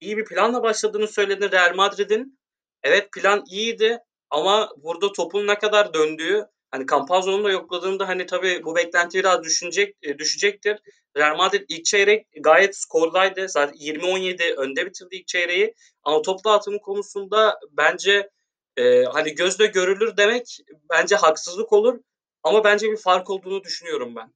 iyi 0.00 0.16
bir 0.16 0.24
planla 0.24 0.62
başladığını 0.62 1.08
söyledin 1.08 1.50
Real 1.50 1.74
Madrid'in. 1.74 2.38
Evet 2.82 3.12
plan 3.12 3.44
iyiydi 3.50 3.98
ama 4.30 4.70
burada 4.76 5.12
topun 5.12 5.46
ne 5.46 5.58
kadar 5.58 5.94
döndüğü 5.94 6.46
hani 6.70 6.86
Campazzo'nun 6.86 7.44
da 7.44 7.50
yokladığında 7.50 8.08
hani 8.08 8.26
tabii 8.26 8.64
bu 8.64 8.76
beklenti 8.76 9.18
biraz 9.18 9.44
düşünecek, 9.44 9.96
e, 10.02 10.18
düşecektir. 10.18 10.78
Real 11.16 11.36
Madrid 11.36 11.64
ilk 11.68 11.84
çeyrek 11.84 12.26
gayet 12.40 12.76
skordaydı. 12.76 13.48
Zaten 13.48 13.74
20-17 13.74 14.54
önde 14.54 14.86
bitirdi 14.86 15.16
ilk 15.16 15.26
çeyreği. 15.26 15.74
Ama 16.02 16.22
top 16.22 16.44
dağıtımı 16.44 16.80
konusunda 16.80 17.58
bence 17.72 18.30
e, 18.76 19.04
hani 19.04 19.34
gözle 19.34 19.66
görülür 19.66 20.16
demek 20.16 20.58
bence 20.90 21.16
haksızlık 21.16 21.72
olur. 21.72 22.00
Ama 22.42 22.64
bence 22.64 22.90
bir 22.90 22.96
fark 22.96 23.30
olduğunu 23.30 23.64
düşünüyorum 23.64 24.16
ben. 24.16 24.32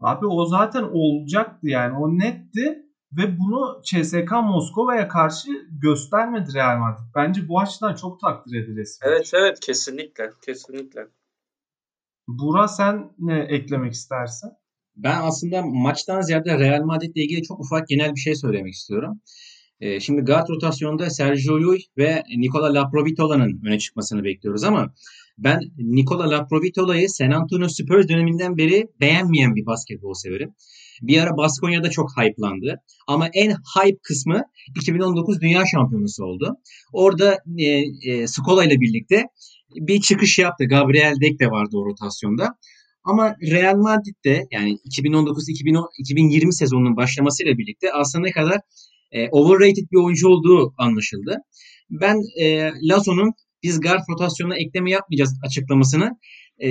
Abi 0.00 0.26
o 0.26 0.46
zaten 0.46 0.82
olacaktı 0.82 1.68
yani. 1.68 1.98
O 1.98 2.08
netti 2.08 2.82
ve 3.12 3.38
bunu 3.38 3.82
CSK 3.84 4.32
Moskova'ya 4.32 5.08
karşı 5.08 5.48
göstermedi 5.82 6.54
Real 6.54 6.78
Madrid. 6.78 7.04
Bence 7.14 7.48
bu 7.48 7.60
açıdan 7.60 7.94
çok 7.94 8.20
takdir 8.20 8.64
edilesi. 8.64 8.98
Evet 9.02 9.30
evet 9.34 9.60
kesinlikle 9.60 10.30
kesinlikle. 10.46 11.06
Bura 12.38 12.68
sen 12.68 13.12
ne 13.18 13.38
eklemek 13.38 13.92
istersin? 13.92 14.50
Ben 14.96 15.20
aslında 15.22 15.62
maçtan 15.62 16.20
ziyade 16.20 16.58
Real 16.58 16.84
Madrid 16.84 17.14
ile 17.14 17.24
ilgili 17.24 17.42
çok 17.42 17.60
ufak 17.60 17.88
genel 17.88 18.14
bir 18.14 18.20
şey 18.20 18.34
söylemek 18.34 18.74
istiyorum. 18.74 19.20
Ee, 19.80 20.00
şimdi 20.00 20.20
guard 20.20 20.48
rotasyonda 20.48 21.10
Sergio 21.10 21.60
Llull 21.60 21.80
ve 21.98 22.22
Nicola 22.36 22.74
Laprovitola'nın 22.74 23.60
öne 23.66 23.78
çıkmasını 23.78 24.24
bekliyoruz 24.24 24.64
ama 24.64 24.94
ben 25.38 25.60
Nikola 25.78 26.30
Laprovitola'yı 26.30 27.10
San 27.10 27.30
Antonio 27.30 27.68
Spurs 27.68 28.08
döneminden 28.08 28.56
beri 28.56 28.86
beğenmeyen 29.00 29.54
bir 29.54 29.66
basketbol 29.66 30.14
severim. 30.14 30.54
Bir 31.02 31.22
ara 31.22 31.36
Baskonya'da 31.36 31.90
çok 31.90 32.10
hype'landı. 32.18 32.80
Ama 33.06 33.28
en 33.34 33.50
hype 33.50 33.98
kısmı 34.02 34.42
2019 34.76 35.40
Dünya 35.40 35.62
Şampiyonası 35.66 36.24
oldu. 36.24 36.56
Orada 36.92 37.38
e, 37.58 37.66
e, 38.10 38.26
Skola 38.26 38.64
ile 38.64 38.80
birlikte 38.80 39.24
bir 39.74 40.00
çıkış 40.00 40.38
yaptı. 40.38 40.64
Gabriel 40.64 41.14
Dek 41.20 41.40
de 41.40 41.50
vardı 41.50 41.76
o 41.76 41.86
rotasyonda. 41.86 42.54
Ama 43.04 43.34
Real 43.50 43.76
Madrid'de 43.76 44.46
yani 44.50 44.78
2019-2020 45.00 46.52
sezonunun 46.52 46.96
başlamasıyla 46.96 47.58
birlikte 47.58 47.92
aslında 47.92 48.24
ne 48.26 48.32
kadar 48.32 48.60
e, 49.12 49.28
overrated 49.28 49.90
bir 49.92 50.04
oyuncu 50.04 50.28
olduğu 50.28 50.74
anlaşıldı. 50.78 51.36
Ben 51.90 52.16
e, 52.40 52.70
Lazo'nun 52.82 53.32
biz 53.62 53.80
guard 53.80 54.02
rotasyonuna 54.10 54.56
ekleme 54.56 54.90
yapmayacağız 54.90 55.38
açıklamasını 55.46 56.10
e, 56.58 56.68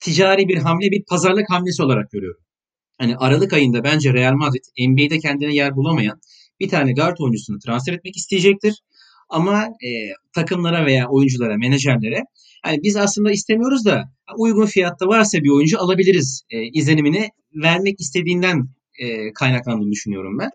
ticari 0.00 0.48
bir 0.48 0.56
hamle, 0.56 0.90
bir 0.90 1.04
pazarlık 1.08 1.50
hamlesi 1.50 1.82
olarak 1.82 2.10
görüyorum. 2.10 2.40
Hani 2.98 3.16
Aralık 3.16 3.52
ayında 3.52 3.84
bence 3.84 4.12
Real 4.12 4.32
Madrid 4.32 4.88
NBA'de 4.88 5.18
kendine 5.18 5.54
yer 5.54 5.76
bulamayan 5.76 6.20
bir 6.60 6.68
tane 6.68 6.92
guard 6.92 7.16
oyuncusunu 7.18 7.58
transfer 7.58 7.92
etmek 7.92 8.16
isteyecektir. 8.16 8.82
Ama 9.30 9.64
e, 9.64 9.90
takımlara 10.34 10.86
veya 10.86 11.08
oyunculara, 11.08 11.56
menajerlere 11.56 12.24
hani 12.62 12.82
biz 12.82 12.96
aslında 12.96 13.32
istemiyoruz 13.32 13.84
da 13.84 14.04
uygun 14.38 14.66
fiyatta 14.66 15.06
varsa 15.06 15.38
bir 15.38 15.50
oyuncu 15.50 15.80
alabiliriz 15.80 16.42
e, 16.50 16.62
izlenimini 16.62 17.28
vermek 17.54 18.00
istediğinden 18.00 18.68
e, 18.98 19.32
kaynaklandığını 19.32 19.90
düşünüyorum 19.90 20.38
ben. 20.38 20.50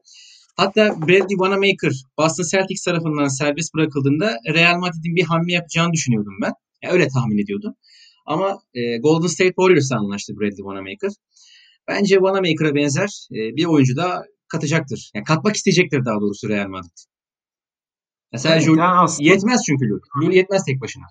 Hatta 0.57 0.95
Bradley 1.01 1.37
Wanamaker 1.37 1.91
Boston 2.17 2.43
Celtics 2.51 2.83
tarafından 2.83 3.27
serbest 3.27 3.73
bırakıldığında 3.73 4.37
Real 4.53 4.79
Madrid'in 4.79 5.15
bir 5.15 5.23
hamle 5.23 5.53
yapacağını 5.53 5.93
düşünüyordum 5.93 6.33
ben. 6.41 6.53
Yani 6.83 6.93
öyle 6.93 7.07
tahmin 7.07 7.43
ediyordum. 7.43 7.73
Ama 8.25 8.59
e, 8.73 8.97
Golden 8.97 9.27
State 9.27 9.49
Warriors'la 9.49 9.97
anlaştı 9.97 10.33
Bradley 10.39 10.57
Wanamaker. 10.57 11.11
Bence 11.87 12.15
Wanamaker'a 12.15 12.75
benzer 12.75 13.27
e, 13.31 13.55
bir 13.55 13.65
oyuncu 13.65 13.95
da 13.95 14.23
katacaktır. 14.47 15.11
Yani 15.15 15.23
katmak 15.23 15.55
isteyecektir 15.55 16.05
daha 16.05 16.21
doğrusu 16.21 16.49
Real 16.49 16.67
Madrid. 16.67 17.14
Mesela 18.31 18.55
evet, 18.55 18.67
yani 18.67 18.81
aslında... 18.81 19.29
yetmez 19.29 19.61
çünkü 19.65 19.89
Lul. 19.89 19.99
Lul 20.21 20.31
yetmez 20.31 20.65
tek 20.65 20.81
başına. 20.81 21.03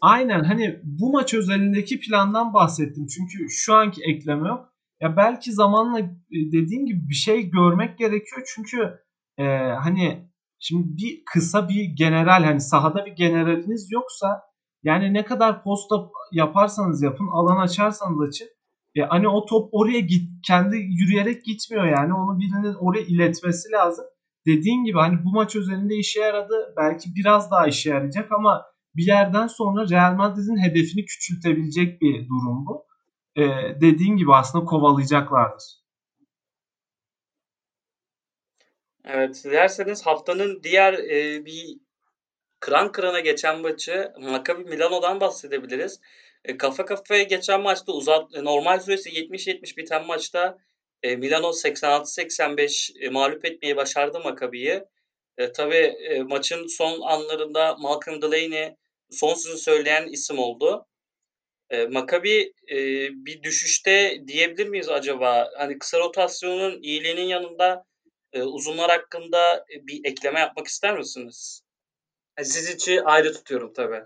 Aynen 0.00 0.44
hani 0.44 0.80
bu 0.82 1.12
maç 1.12 1.34
özelindeki 1.34 2.00
plandan 2.00 2.54
bahsettim. 2.54 3.06
Çünkü 3.06 3.50
şu 3.50 3.74
anki 3.74 4.02
ekleme 4.02 4.48
yok. 4.48 4.68
Ya 5.00 5.16
belki 5.16 5.52
zamanla 5.52 6.00
e, 6.00 6.08
dediğim 6.30 6.86
gibi 6.86 7.08
bir 7.08 7.14
şey 7.14 7.50
görmek 7.50 7.98
gerekiyor. 7.98 8.42
Çünkü 8.54 8.98
e, 9.38 9.44
hani 9.82 10.28
şimdi 10.58 10.96
bir 10.96 11.22
kısa 11.32 11.68
bir 11.68 11.84
general 11.84 12.44
hani 12.44 12.60
sahada 12.60 13.06
bir 13.06 13.12
generaliniz 13.12 13.88
yoksa 13.92 14.42
yani 14.82 15.14
ne 15.14 15.24
kadar 15.24 15.62
posta 15.62 15.96
yaparsanız 16.32 17.02
yapın 17.02 17.26
alan 17.32 17.56
açarsanız 17.56 18.20
açın 18.28 18.48
e, 18.94 19.00
hani 19.00 19.28
o 19.28 19.46
top 19.46 19.68
oraya 19.72 20.00
git 20.00 20.30
kendi 20.46 20.76
yürüyerek 20.76 21.44
gitmiyor 21.44 21.84
yani 21.86 22.14
onu 22.14 22.38
birinin 22.38 22.74
oraya 22.74 23.02
iletmesi 23.02 23.72
lazım. 23.72 24.04
Dediğin 24.48 24.84
gibi 24.84 24.98
hani 24.98 25.24
bu 25.24 25.32
maç 25.32 25.56
üzerinde 25.56 25.94
işe 25.94 26.20
yaradı. 26.20 26.74
Belki 26.76 27.14
biraz 27.14 27.50
daha 27.50 27.66
işe 27.66 27.90
yarayacak 27.90 28.32
ama 28.32 28.66
bir 28.96 29.06
yerden 29.06 29.46
sonra 29.46 29.88
Real 29.90 30.14
Madrid'in 30.14 30.62
hedefini 30.62 31.04
küçültebilecek 31.04 32.00
bir 32.00 32.28
durum 32.28 32.66
bu 32.66 32.86
e, 33.36 33.42
dediğin 33.80 34.16
gibi 34.16 34.34
aslında 34.34 34.64
kovalayacaklardır. 34.64 35.64
Evet, 39.04 39.44
dilerseniz 39.44 40.06
haftanın 40.06 40.62
diğer 40.62 40.92
e, 40.92 41.44
bir 41.44 41.78
kıran 42.60 42.92
kırana 42.92 43.20
geçen 43.20 43.60
maçı 43.60 44.12
Maccabi 44.20 44.64
Milano'dan 44.64 45.20
bahsedebiliriz. 45.20 46.00
E, 46.44 46.56
kafa 46.56 46.84
kafaya 46.84 47.22
geçen 47.22 47.60
maçta 47.62 47.92
uzat 47.92 48.34
e, 48.34 48.44
normal 48.44 48.80
süresi 48.80 49.10
70-70 49.10 49.76
biten 49.76 50.06
maçta 50.06 50.58
e, 51.02 51.16
Milano 51.16 51.46
86-85 51.46 52.98
e, 53.00 53.08
mağlup 53.08 53.44
etmeyi 53.44 53.76
başardı 53.76 54.20
Maccabi'yi. 54.20 54.84
E, 55.38 55.52
tabii 55.52 55.74
e, 55.76 56.22
maçın 56.22 56.66
son 56.66 57.00
anlarında 57.00 57.76
Malcolm 57.76 58.22
Delaney 58.22 58.76
son 59.10 59.34
sözü 59.34 59.58
söyleyen 59.58 60.06
isim 60.06 60.38
oldu. 60.38 60.86
E, 61.70 61.86
Maccabi 61.86 62.52
e, 62.70 62.76
bir 63.12 63.42
düşüşte 63.42 64.22
diyebilir 64.28 64.68
miyiz 64.68 64.88
acaba? 64.88 65.48
Hani 65.58 65.78
kısa 65.78 65.98
rotasyonun 65.98 66.82
iyiliğinin 66.82 67.26
yanında 67.26 67.84
e, 68.32 68.42
uzunlar 68.42 68.90
hakkında 68.90 69.64
bir 69.82 70.00
ekleme 70.04 70.40
yapmak 70.40 70.66
ister 70.66 70.98
misiniz? 70.98 71.62
Yani 72.38 72.46
siz 72.46 72.74
içi 72.74 73.02
ayrı 73.02 73.32
tutuyorum 73.32 73.72
tabii. 73.72 74.02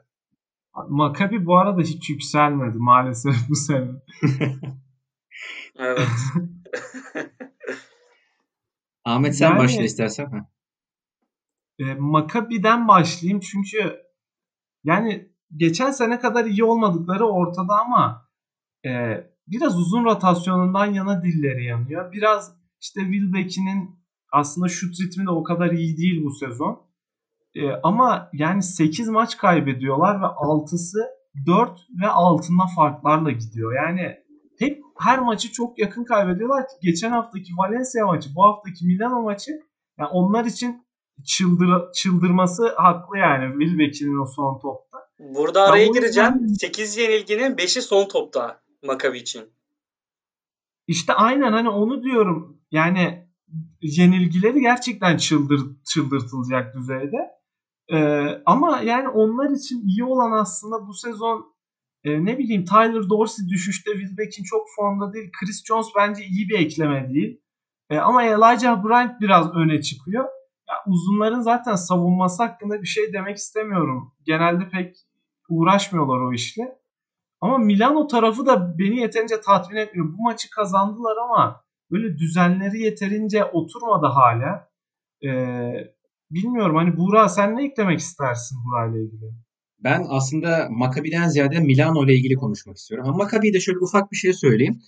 Maccabi 0.88 1.46
bu 1.46 1.58
arada 1.58 1.82
hiç 1.82 2.10
yükselmedi 2.10 2.76
maalesef 2.78 3.34
bu 3.48 3.54
sene. 3.54 3.88
evet. 5.78 6.08
Ahmet 9.04 9.36
sen 9.36 9.50
yani, 9.50 9.58
başla 9.58 9.82
istersen. 9.82 10.26
Ha. 10.30 10.48
E, 11.78 11.94
Maccabi'den 11.94 12.88
başlayayım 12.88 13.40
çünkü 13.40 13.96
yani 14.84 15.28
geçen 15.56 15.90
sene 15.90 16.20
kadar 16.20 16.44
iyi 16.44 16.64
olmadıkları 16.64 17.26
ortada 17.26 17.74
ama 17.80 18.28
e, 18.86 18.90
biraz 19.46 19.78
uzun 19.78 20.04
rotasyonundan 20.04 20.86
yana 20.86 21.22
dilleri 21.22 21.64
yanıyor. 21.64 22.12
Biraz 22.12 22.56
işte 22.80 23.00
Wilbeck'inin 23.00 24.02
aslında 24.32 24.68
şut 24.68 25.00
ritmi 25.00 25.26
de 25.26 25.30
o 25.30 25.42
kadar 25.42 25.70
iyi 25.70 25.96
değil 25.96 26.24
bu 26.24 26.30
sezon. 26.30 26.82
E, 27.54 27.70
ama 27.82 28.30
yani 28.32 28.62
8 28.62 29.08
maç 29.08 29.36
kaybediyorlar 29.36 30.20
ve 30.20 30.26
6'sı 30.26 30.98
4 31.46 31.80
ve 32.02 32.08
altında 32.08 32.62
farklarla 32.76 33.30
gidiyor. 33.30 33.74
Yani 33.74 34.21
hep 34.62 34.82
her 34.98 35.18
maçı 35.18 35.52
çok 35.52 35.78
yakın 35.78 36.04
kaybediyorlar 36.04 36.64
geçen 36.82 37.10
haftaki 37.10 37.52
Valencia 37.56 38.06
maçı, 38.06 38.30
bu 38.36 38.44
haftaki 38.44 38.86
Milano 38.86 39.22
maçı 39.22 39.50
yani 39.98 40.08
onlar 40.12 40.44
için 40.44 40.84
çıldır, 41.26 41.92
çıldırması 41.92 42.74
haklı 42.76 43.18
yani 43.18 43.52
Wilbeck'in 43.52 44.22
o 44.22 44.26
son 44.26 44.58
topta. 44.58 44.98
Burada 45.18 45.62
araya 45.62 45.86
ya 45.86 45.92
gireceğim. 45.92 46.38
Yüzden... 46.40 46.66
8 46.68 46.96
yenilginin 46.96 47.56
5'i 47.56 47.82
son 47.82 48.08
topta 48.08 48.62
Makabi 48.82 49.18
için. 49.18 49.42
İşte 50.86 51.12
aynen 51.12 51.52
hani 51.52 51.68
onu 51.68 52.02
diyorum. 52.02 52.60
Yani 52.70 53.28
yenilgileri 53.80 54.60
gerçekten 54.60 55.16
çıldır, 55.16 55.60
çıldırtılacak 55.84 56.74
düzeyde. 56.74 57.16
Ee, 57.92 58.42
ama 58.46 58.80
yani 58.80 59.08
onlar 59.08 59.50
için 59.50 59.88
iyi 59.88 60.04
olan 60.04 60.32
aslında 60.32 60.86
bu 60.86 60.94
sezon 60.94 61.54
e, 62.04 62.24
ne 62.24 62.38
bileyim 62.38 62.64
Tyler 62.64 63.08
Dorsey 63.10 63.48
düşüşte 63.48 63.92
Wilbeck'in 63.92 64.44
çok 64.44 64.66
formda 64.76 65.12
değil. 65.12 65.30
Chris 65.40 65.64
Jones 65.64 65.86
bence 65.96 66.24
iyi 66.24 66.48
bir 66.48 66.58
ekleme 66.58 67.10
değil. 67.14 67.40
E, 67.90 67.98
ama 67.98 68.24
Elijah 68.24 68.84
Bryant 68.84 69.20
biraz 69.20 69.54
öne 69.54 69.82
çıkıyor. 69.82 70.24
Ya, 70.68 70.74
uzunların 70.86 71.40
zaten 71.40 71.74
savunması 71.74 72.42
hakkında 72.42 72.82
bir 72.82 72.86
şey 72.86 73.12
demek 73.12 73.36
istemiyorum. 73.36 74.12
Genelde 74.26 74.68
pek 74.68 74.96
uğraşmıyorlar 75.48 76.20
o 76.20 76.32
işle. 76.32 76.78
Ama 77.40 77.58
Milano 77.58 78.06
tarafı 78.06 78.46
da 78.46 78.78
beni 78.78 79.00
yeterince 79.00 79.40
tatmin 79.40 79.76
etmiyor. 79.76 80.08
Bu 80.18 80.22
maçı 80.22 80.50
kazandılar 80.50 81.16
ama 81.16 81.64
böyle 81.90 82.18
düzenleri 82.18 82.80
yeterince 82.80 83.44
oturmadı 83.44 84.06
hala. 84.06 84.68
Ee, 85.24 85.72
bilmiyorum 86.30 86.76
hani 86.76 86.96
Buğra 86.96 87.28
sen 87.28 87.56
ne 87.56 87.64
eklemek 87.64 87.98
istersin 87.98 88.58
Buğra 88.64 88.86
ile 88.86 89.04
ilgili? 89.04 89.32
Ben 89.84 90.06
aslında 90.08 90.68
Maccabi'den 90.70 91.28
ziyade 91.28 91.60
Milano 91.60 92.04
ile 92.04 92.14
ilgili 92.14 92.34
konuşmak 92.34 92.76
istiyorum. 92.76 93.08
Ama 93.08 93.24
Maccabi'de 93.24 93.60
şöyle 93.60 93.78
ufak 93.78 94.12
bir 94.12 94.16
şey 94.16 94.32
söyleyeyim. 94.32 94.78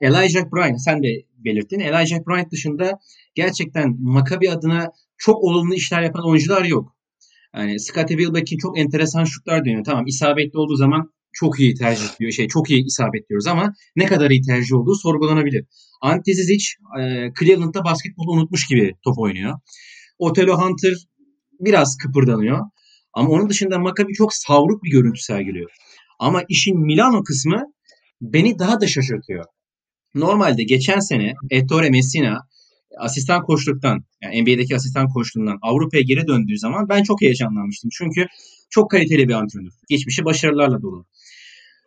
Elijah 0.00 0.44
Bryant 0.52 0.80
sen 0.80 1.02
de 1.02 1.08
belirttin. 1.44 1.80
Elijah 1.80 2.18
Bryant 2.28 2.52
dışında 2.52 2.98
gerçekten 3.34 3.96
Maccabi 4.00 4.50
adına 4.50 4.92
çok 5.18 5.44
olumlu 5.44 5.74
işler 5.74 6.02
yapan 6.02 6.28
oyuncular 6.28 6.64
yok. 6.64 6.96
Yani 7.54 7.80
Scottie 7.80 8.16
Wilbeck'in 8.16 8.58
çok 8.58 8.78
enteresan 8.78 9.24
şutlar 9.24 9.64
dönüyor. 9.64 9.84
Tamam 9.84 10.06
isabetli 10.06 10.58
olduğu 10.58 10.76
zaman 10.76 11.10
çok 11.32 11.60
iyi 11.60 11.74
tercih 11.74 12.18
diyor. 12.20 12.32
Şey 12.32 12.48
çok 12.48 12.70
iyi 12.70 12.84
isabet 12.84 13.28
diyoruz 13.28 13.46
ama 13.46 13.74
ne 13.96 14.06
kadar 14.06 14.30
iyi 14.30 14.42
tercih 14.42 14.74
olduğu 14.74 14.94
sorgulanabilir. 14.94 15.64
Ante 16.02 16.34
Zizic 16.34 16.64
e, 17.00 17.32
Cleveland'da 17.40 17.84
basketbolu 17.84 18.32
unutmuş 18.32 18.66
gibi 18.66 18.94
top 19.04 19.18
oynuyor. 19.18 19.58
Otelo 20.18 20.60
Hunter 20.60 20.94
biraz 21.60 21.96
kıpırdanıyor. 21.96 22.58
Ama 23.14 23.28
onun 23.28 23.48
dışında 23.48 23.78
Maccabi 23.78 24.12
çok 24.12 24.34
savruk 24.34 24.84
bir 24.84 24.90
görüntü 24.90 25.20
sergiliyor. 25.20 25.70
Ama 26.18 26.42
işin 26.48 26.78
Milano 26.78 27.22
kısmı 27.22 27.62
beni 28.20 28.58
daha 28.58 28.80
da 28.80 28.86
şaşırtıyor. 28.86 29.44
Normalde 30.14 30.62
geçen 30.62 30.98
sene 30.98 31.34
Ettore 31.50 31.90
Messina 31.90 32.40
asistan 32.98 33.42
koçluktan 33.42 34.04
yani 34.22 34.42
NBA'deki 34.42 34.76
asistan 34.76 35.08
koçluğundan 35.08 35.58
Avrupa'ya 35.62 36.02
geri 36.02 36.26
döndüğü 36.26 36.58
zaman 36.58 36.88
ben 36.88 37.02
çok 37.02 37.22
heyecanlanmıştım. 37.22 37.90
Çünkü 37.98 38.26
çok 38.70 38.90
kaliteli 38.90 39.28
bir 39.28 39.34
antrenör. 39.34 39.72
Geçmişi 39.88 40.24
başarılarla 40.24 40.82
dolu. 40.82 41.06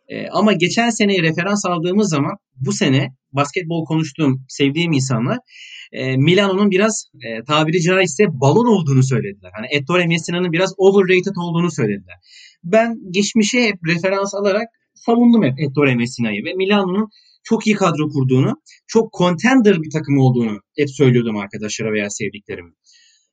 Ee, 0.08 0.28
ama 0.28 0.52
geçen 0.52 0.90
seneye 0.90 1.22
referans 1.22 1.66
aldığımız 1.66 2.10
zaman 2.10 2.36
bu 2.56 2.72
sene 2.72 3.14
basketbol 3.32 3.84
konuştuğum, 3.84 4.44
sevdiğim 4.48 4.92
insanlar 4.92 5.38
e, 5.92 6.16
Milano'nun 6.16 6.70
biraz 6.70 7.04
e, 7.14 7.44
tabiri 7.44 7.82
caizse 7.82 8.24
balon 8.28 8.66
olduğunu 8.66 9.02
söylediler. 9.02 9.50
Hani 9.54 9.66
Ettore 9.70 10.06
Messina'nın 10.06 10.52
biraz 10.52 10.74
overrated 10.76 11.36
olduğunu 11.36 11.70
söylediler. 11.70 12.16
Ben 12.64 12.96
geçmişe 13.10 13.62
hep 13.62 13.76
referans 13.86 14.34
alarak 14.34 14.68
savundum 14.94 15.44
hep 15.44 15.60
Ettore 15.60 15.94
Messina'yı 15.94 16.44
ve 16.44 16.54
Milano'nun 16.54 17.08
çok 17.42 17.66
iyi 17.66 17.76
kadro 17.76 18.08
kurduğunu, 18.08 18.62
çok 18.86 19.12
contender 19.12 19.82
bir 19.82 19.90
takım 19.90 20.18
olduğunu 20.18 20.60
hep 20.76 20.90
söylüyordum 20.90 21.36
arkadaşlara 21.36 21.92
veya 21.92 22.10
sevdiklerime. 22.10 22.70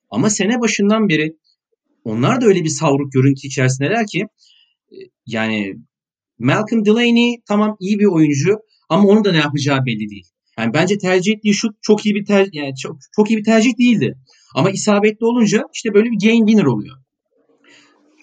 Ama 0.10 0.30
sene 0.30 0.60
başından 0.60 1.10
beri 1.10 1.36
onlar 2.04 2.42
da 2.42 2.46
öyle 2.46 2.64
bir 2.64 2.70
savruk 2.70 3.12
görüntü 3.12 3.48
içerisindeler 3.48 4.06
ki 4.08 4.28
e, 4.92 4.98
yani 5.26 5.76
Malcolm 6.40 6.86
Delaney 6.86 7.42
tamam 7.48 7.78
iyi 7.80 8.00
bir 8.00 8.06
oyuncu 8.06 8.60
ama 8.90 9.08
onun 9.08 9.26
da 9.26 9.32
ne 9.32 9.38
yapacağı 9.38 9.86
belli 9.86 10.10
değil. 10.10 10.28
Yani 10.60 10.74
bence 10.74 10.98
tercih 10.98 11.34
ettiği 11.34 11.54
şut 11.54 11.76
çok 11.82 12.06
iyi 12.06 12.16
bir 12.16 12.26
ter 12.26 12.48
yani 12.52 12.76
çok, 12.76 12.98
çok 13.16 13.32
iyi 13.32 13.38
bir 13.38 13.44
tercih 13.44 13.78
değildi. 13.78 14.16
Ama 14.56 14.72
isabetli 14.72 15.26
olunca 15.26 15.64
işte 15.74 15.94
böyle 15.94 16.10
bir 16.12 16.28
game 16.28 16.48
winner 16.48 16.66
oluyor. 16.66 16.96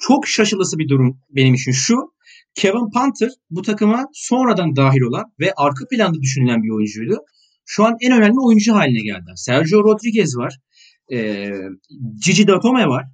Çok 0.00 0.28
şaşılası 0.28 0.78
bir 0.78 0.88
durum 0.88 1.18
benim 1.30 1.54
için 1.54 1.72
şu. 1.72 1.96
Kevin 2.54 2.90
Panther 2.90 3.30
bu 3.50 3.62
takıma 3.62 4.06
sonradan 4.12 4.76
dahil 4.76 5.00
olan 5.00 5.24
ve 5.40 5.52
arka 5.56 5.84
planda 5.90 6.20
düşünülen 6.20 6.62
bir 6.62 6.70
oyuncuydu. 6.70 7.18
Şu 7.66 7.84
an 7.84 7.96
en 8.00 8.12
önemli 8.12 8.40
oyuncu 8.40 8.74
haline 8.74 9.02
geldi. 9.02 9.30
Sergio 9.36 9.84
Rodriguez 9.84 10.36
var. 10.36 10.58
E, 11.12 11.48
Gigi 12.26 12.46
Datome 12.46 12.86
var. 12.86 13.04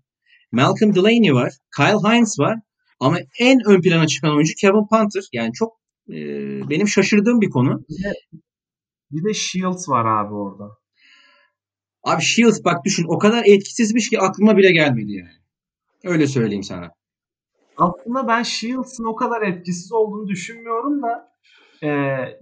Malcolm 0.52 0.94
Delaney 0.94 1.34
var. 1.34 1.52
Kyle 1.76 2.08
Hines 2.08 2.38
var. 2.38 2.58
Ama 3.00 3.18
en 3.40 3.60
ön 3.66 3.80
plana 3.80 4.06
çıkan 4.06 4.34
oyuncu 4.34 4.52
Kevin 4.60 4.88
Panther. 4.90 5.22
Yani 5.32 5.52
çok 5.52 5.72
e, 6.08 6.14
benim 6.70 6.88
şaşırdığım 6.88 7.40
bir 7.40 7.50
konu. 7.50 7.84
Bir 9.10 9.24
de, 9.24 9.34
Shields 9.34 9.88
var 9.88 10.04
abi 10.04 10.34
orada. 10.34 10.70
Abi 12.04 12.22
Shields 12.22 12.64
bak 12.64 12.84
düşün 12.84 13.06
o 13.08 13.18
kadar 13.18 13.42
etkisizmiş 13.46 14.10
ki 14.10 14.20
aklıma 14.20 14.56
bile 14.56 14.72
gelmedi 14.72 15.12
yani. 15.12 15.38
Öyle 16.04 16.26
söyleyeyim 16.26 16.62
sana. 16.62 16.90
Aslında 17.76 18.28
ben 18.28 18.42
Shields'ın 18.42 19.04
o 19.04 19.16
kadar 19.16 19.42
etkisiz 19.42 19.92
olduğunu 19.92 20.28
düşünmüyorum 20.28 21.02
da 21.02 21.32
e, 21.82 21.88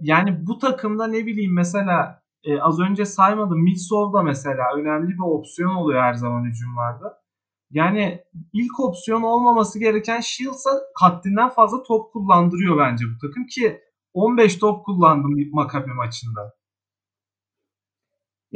yani 0.01 0.47
bu 0.47 0.59
takımda 0.59 1.07
ne 1.07 1.27
bileyim 1.27 1.55
mesela 1.55 2.23
e, 2.45 2.61
az 2.61 2.81
önce 2.81 3.05
saymadım 3.05 3.63
Mitsov 3.63 4.13
da 4.13 4.23
mesela 4.23 4.65
önemli 4.77 5.09
bir 5.09 5.25
opsiyon 5.25 5.75
oluyor 5.75 6.03
her 6.03 6.15
zaman 6.15 6.45
hücumlarda. 6.45 7.23
Yani 7.71 8.21
ilk 8.53 8.81
opsiyon 8.81 9.23
olmaması 9.23 9.79
gereken 9.79 10.21
Shields'a 10.21 10.71
haddinden 10.95 11.49
fazla 11.49 11.83
top 11.83 12.13
kullandırıyor 12.13 12.79
bence 12.79 13.05
bu 13.05 13.27
takım 13.27 13.47
ki 13.47 13.81
15 14.15 14.57
top 14.59 14.85
kullandım 14.85 15.33
Maccabi 15.53 15.93
maçında. 15.93 16.56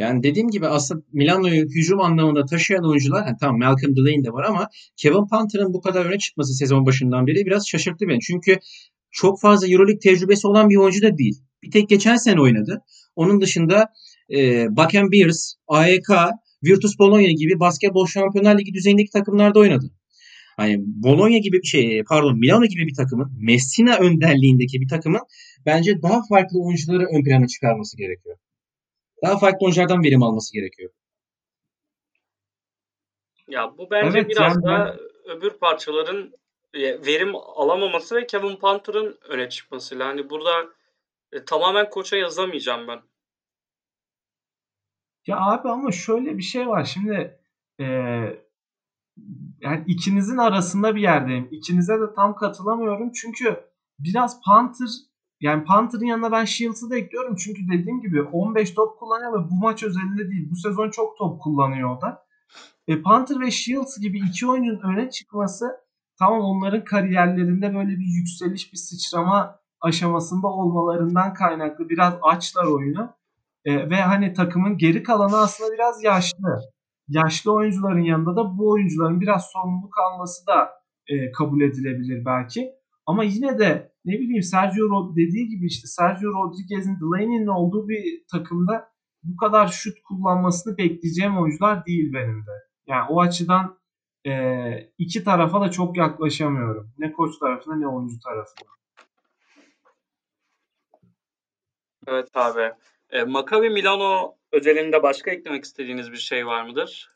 Yani 0.01 0.23
dediğim 0.23 0.49
gibi 0.49 0.67
aslında 0.67 1.03
Milano'yu 1.13 1.65
hücum 1.65 2.01
anlamında 2.01 2.47
taşıyan 2.47 2.89
oyuncular 2.91 3.27
yani 3.27 3.37
tamam 3.41 3.59
Malcolm 3.59 3.97
Delaney 3.97 4.25
de 4.25 4.33
var 4.33 4.45
ama 4.45 4.69
Kevin 4.97 5.27
Panther'ın 5.27 5.73
bu 5.73 5.81
kadar 5.81 6.05
öne 6.05 6.19
çıkması 6.19 6.55
sezon 6.55 6.87
başından 6.87 7.27
beri 7.27 7.47
biraz 7.47 7.69
şaşırttı 7.69 8.09
beni. 8.09 8.21
Çünkü 8.21 8.59
çok 9.11 9.41
fazla 9.41 9.67
Euroleague 9.69 9.99
tecrübesi 9.99 10.47
olan 10.47 10.71
bir 10.71 10.77
oyuncu 10.77 11.03
da 11.03 11.19
değil. 11.19 11.43
Bir 11.63 11.71
tek 11.71 11.89
geçen 11.89 12.17
sene 12.17 12.41
oynadı. 12.41 12.83
Onun 13.17 13.41
dışında 13.41 13.87
e, 14.33 14.67
Buck 14.77 14.95
Bears, 14.95 15.55
AEK, 15.69 16.09
Virtus 16.65 16.99
Bologna 16.99 17.33
gibi 17.33 17.61
basketbol 17.61 18.07
şampiyonlar 18.07 18.59
ligi 18.59 18.75
düzeyindeki 18.75 19.11
takımlarda 19.11 19.59
oynadı. 19.59 19.91
Hani 20.57 20.77
Bologna 20.79 21.39
gibi 21.39 21.57
bir 21.63 21.67
şey, 21.67 22.03
pardon 22.09 22.39
Milano 22.39 22.67
gibi 22.67 22.87
bir 22.87 22.95
takımın, 22.95 23.33
Messina 23.41 23.97
önderliğindeki 23.97 24.81
bir 24.81 24.89
takımın 24.89 25.21
bence 25.67 26.03
daha 26.03 26.21
farklı 26.29 26.63
oyuncuları 26.63 27.03
ön 27.03 27.25
plana 27.25 27.47
çıkarması 27.47 27.97
gerekiyor. 27.97 28.37
Daha 29.25 29.39
farklı 29.39 29.65
oyunculardan 29.67 30.03
verim 30.03 30.23
alması 30.23 30.53
gerekiyor. 30.53 30.91
Ya 33.49 33.79
bu 33.79 33.91
bence 33.91 34.19
evet, 34.19 34.31
biraz 34.31 34.55
yani 34.55 34.65
da 34.65 34.69
ben... 34.69 35.37
öbür 35.37 35.51
parçaların 35.51 36.33
e, 36.75 37.07
verim 37.07 37.37
alamaması 37.37 38.17
ve 38.17 38.27
Kevin 38.27 38.57
Panther'ın 38.57 39.19
öne 39.29 39.49
çıkmasıyla. 39.49 40.07
Hani 40.07 40.31
burada 40.31 40.67
e, 41.33 41.45
tamamen 41.45 41.91
koça 41.91 42.17
yazamayacağım 42.17 42.89
ben. 42.89 43.01
Ya 45.27 45.37
abi 45.41 45.69
ama 45.69 45.93
şöyle 45.93 46.39
bir 46.39 46.43
şey 46.43 46.69
var. 46.69 46.85
Şimdi 46.85 47.39
e, 47.81 47.85
yani 49.61 49.85
ikinizin 49.87 50.37
arasında 50.37 50.95
bir 50.95 51.01
yerdeyim. 51.01 51.49
İkinize 51.51 52.01
de 52.01 52.15
tam 52.17 52.35
katılamıyorum. 52.35 53.13
Çünkü 53.13 53.65
biraz 53.99 54.41
Panther 54.43 54.89
yani 55.41 55.65
Panther'ın 55.65 56.05
yanına 56.05 56.33
ben 56.33 56.45
Shields'ı 56.45 56.91
da 56.91 56.97
ekliyorum. 56.97 57.37
Çünkü 57.37 57.63
dediğim 57.69 58.01
gibi 58.01 58.23
15 58.23 58.75
top 58.75 58.99
kullanıyor 58.99 59.33
ve 59.33 59.51
bu 59.51 59.55
maç 59.55 59.83
özelinde 59.83 60.31
değil. 60.31 60.51
Bu 60.51 60.57
sezon 60.57 60.91
çok 60.91 61.19
top 61.19 61.43
kullanıyor 61.43 61.97
o 61.97 62.01
da. 62.01 62.27
E, 62.89 63.03
Panther 63.03 63.41
ve 63.41 63.51
Shields 63.51 64.01
gibi 64.01 64.19
iki 64.19 64.47
oyuncunun 64.47 64.93
öne 64.93 65.11
çıkması 65.11 65.67
tamam 66.19 66.41
onların 66.41 66.85
kariyerlerinde 66.85 67.75
böyle 67.75 67.89
bir 67.89 68.07
yükseliş, 68.19 68.73
bir 68.73 68.79
sıçrama 68.79 69.61
aşamasında 69.81 70.47
olmalarından 70.47 71.35
kaynaklı 71.35 71.89
biraz 71.89 72.15
açlar 72.23 72.65
oyunu. 72.65 73.11
E, 73.65 73.91
ve 73.91 73.97
hani 73.97 74.33
takımın 74.33 74.79
geri 74.79 75.03
kalanı 75.03 75.37
aslında 75.37 75.73
biraz 75.73 76.05
yaşlı. 76.05 76.61
Yaşlı 77.09 77.53
oyuncuların 77.53 78.03
yanında 78.03 78.37
da 78.37 78.59
bu 78.59 78.71
oyuncuların 78.71 79.21
biraz 79.21 79.45
sorumluluk 79.53 79.95
alması 79.99 80.47
da 80.47 80.71
e, 81.07 81.33
kabul 81.33 81.61
edilebilir 81.61 82.25
belki. 82.25 82.80
Ama 83.11 83.25
yine 83.25 83.59
de 83.59 83.93
ne 84.05 84.13
bileyim 84.13 84.43
Sergio 84.43 84.89
Rod 84.89 85.17
dediği 85.17 85.49
gibi 85.49 85.67
işte 85.67 85.87
Sergio 85.87 86.31
Rodriguez'in 86.31 87.01
Delaney'nin 87.01 87.47
olduğu 87.47 87.89
bir 87.89 88.25
takımda 88.33 88.93
bu 89.23 89.37
kadar 89.37 89.69
şut 89.69 90.03
kullanmasını 90.03 90.79
bekleyeceğim 90.79 91.39
oyuncular 91.39 91.87
değil 91.87 92.13
benim 92.13 92.47
de. 92.47 92.51
Yani 92.87 93.07
o 93.11 93.21
açıdan 93.21 93.79
e, 94.27 94.33
iki 94.99 95.25
tarafa 95.25 95.61
da 95.61 95.71
çok 95.71 95.97
yaklaşamıyorum. 95.97 96.93
Ne 96.99 97.13
koç 97.13 97.39
tarafına 97.39 97.77
ne 97.77 97.89
oyuncu 97.89 98.21
tarafına. 98.21 98.71
Evet 102.07 102.29
abi. 102.35 102.73
E, 103.11 103.25
Maccabi 103.25 103.71
Milano 103.71 104.35
özelinde 104.53 105.03
başka 105.03 105.31
eklemek 105.31 105.65
istediğiniz 105.65 106.13
bir 106.13 106.17
şey 106.17 106.47
var 106.47 106.67
mıdır? 106.67 107.11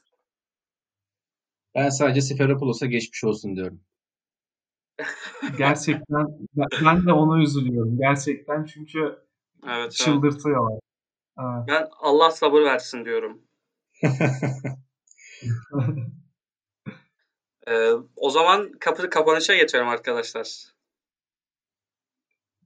Ben 1.74 1.88
sadece 1.88 2.20
Siferopoulos'a 2.20 2.86
geçmiş 2.86 3.24
olsun 3.24 3.56
diyorum. 3.56 3.80
Gerçekten 5.58 6.26
ben 6.84 7.06
de 7.06 7.12
ona 7.12 7.42
üzülüyorum. 7.42 7.98
Gerçekten 7.98 8.64
çünkü 8.64 9.18
evet, 9.68 9.92
çıldırtıyorlar. 9.92 10.78
Evet. 11.38 11.68
Ben 11.68 11.88
Allah 12.00 12.30
sabır 12.30 12.62
versin 12.62 13.04
diyorum. 13.04 13.42
ee, 17.66 17.90
o 18.16 18.30
zaman 18.30 18.72
kapı 18.80 19.10
kapanışa 19.10 19.56
geçelim 19.56 19.88
arkadaşlar. 19.88 20.64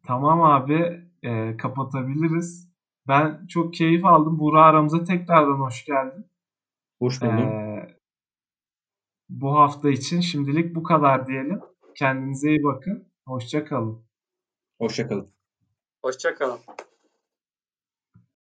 Tamam 0.07 0.43
abi 0.43 1.09
e, 1.23 1.57
kapatabiliriz. 1.57 2.69
Ben 3.09 3.47
çok 3.47 3.75
keyif 3.75 4.05
aldım. 4.05 4.39
Buğra 4.39 4.65
aramıza 4.65 5.05
tekrardan 5.05 5.61
hoş 5.61 5.85
geldin. 5.85 6.27
Hoş 6.99 7.23
buldum. 7.23 7.39
Ee, 7.39 7.97
bu 9.29 9.55
hafta 9.55 9.91
için 9.91 10.21
şimdilik 10.21 10.75
bu 10.75 10.83
kadar 10.83 11.27
diyelim. 11.27 11.61
Kendinize 11.99 12.49
iyi 12.49 12.65
bakın. 12.65 13.13
Hoşça 13.27 13.65
kalın. 13.65 14.07
Hoşçakalın. 14.81 15.35
Hoşçakalın. 16.03 16.61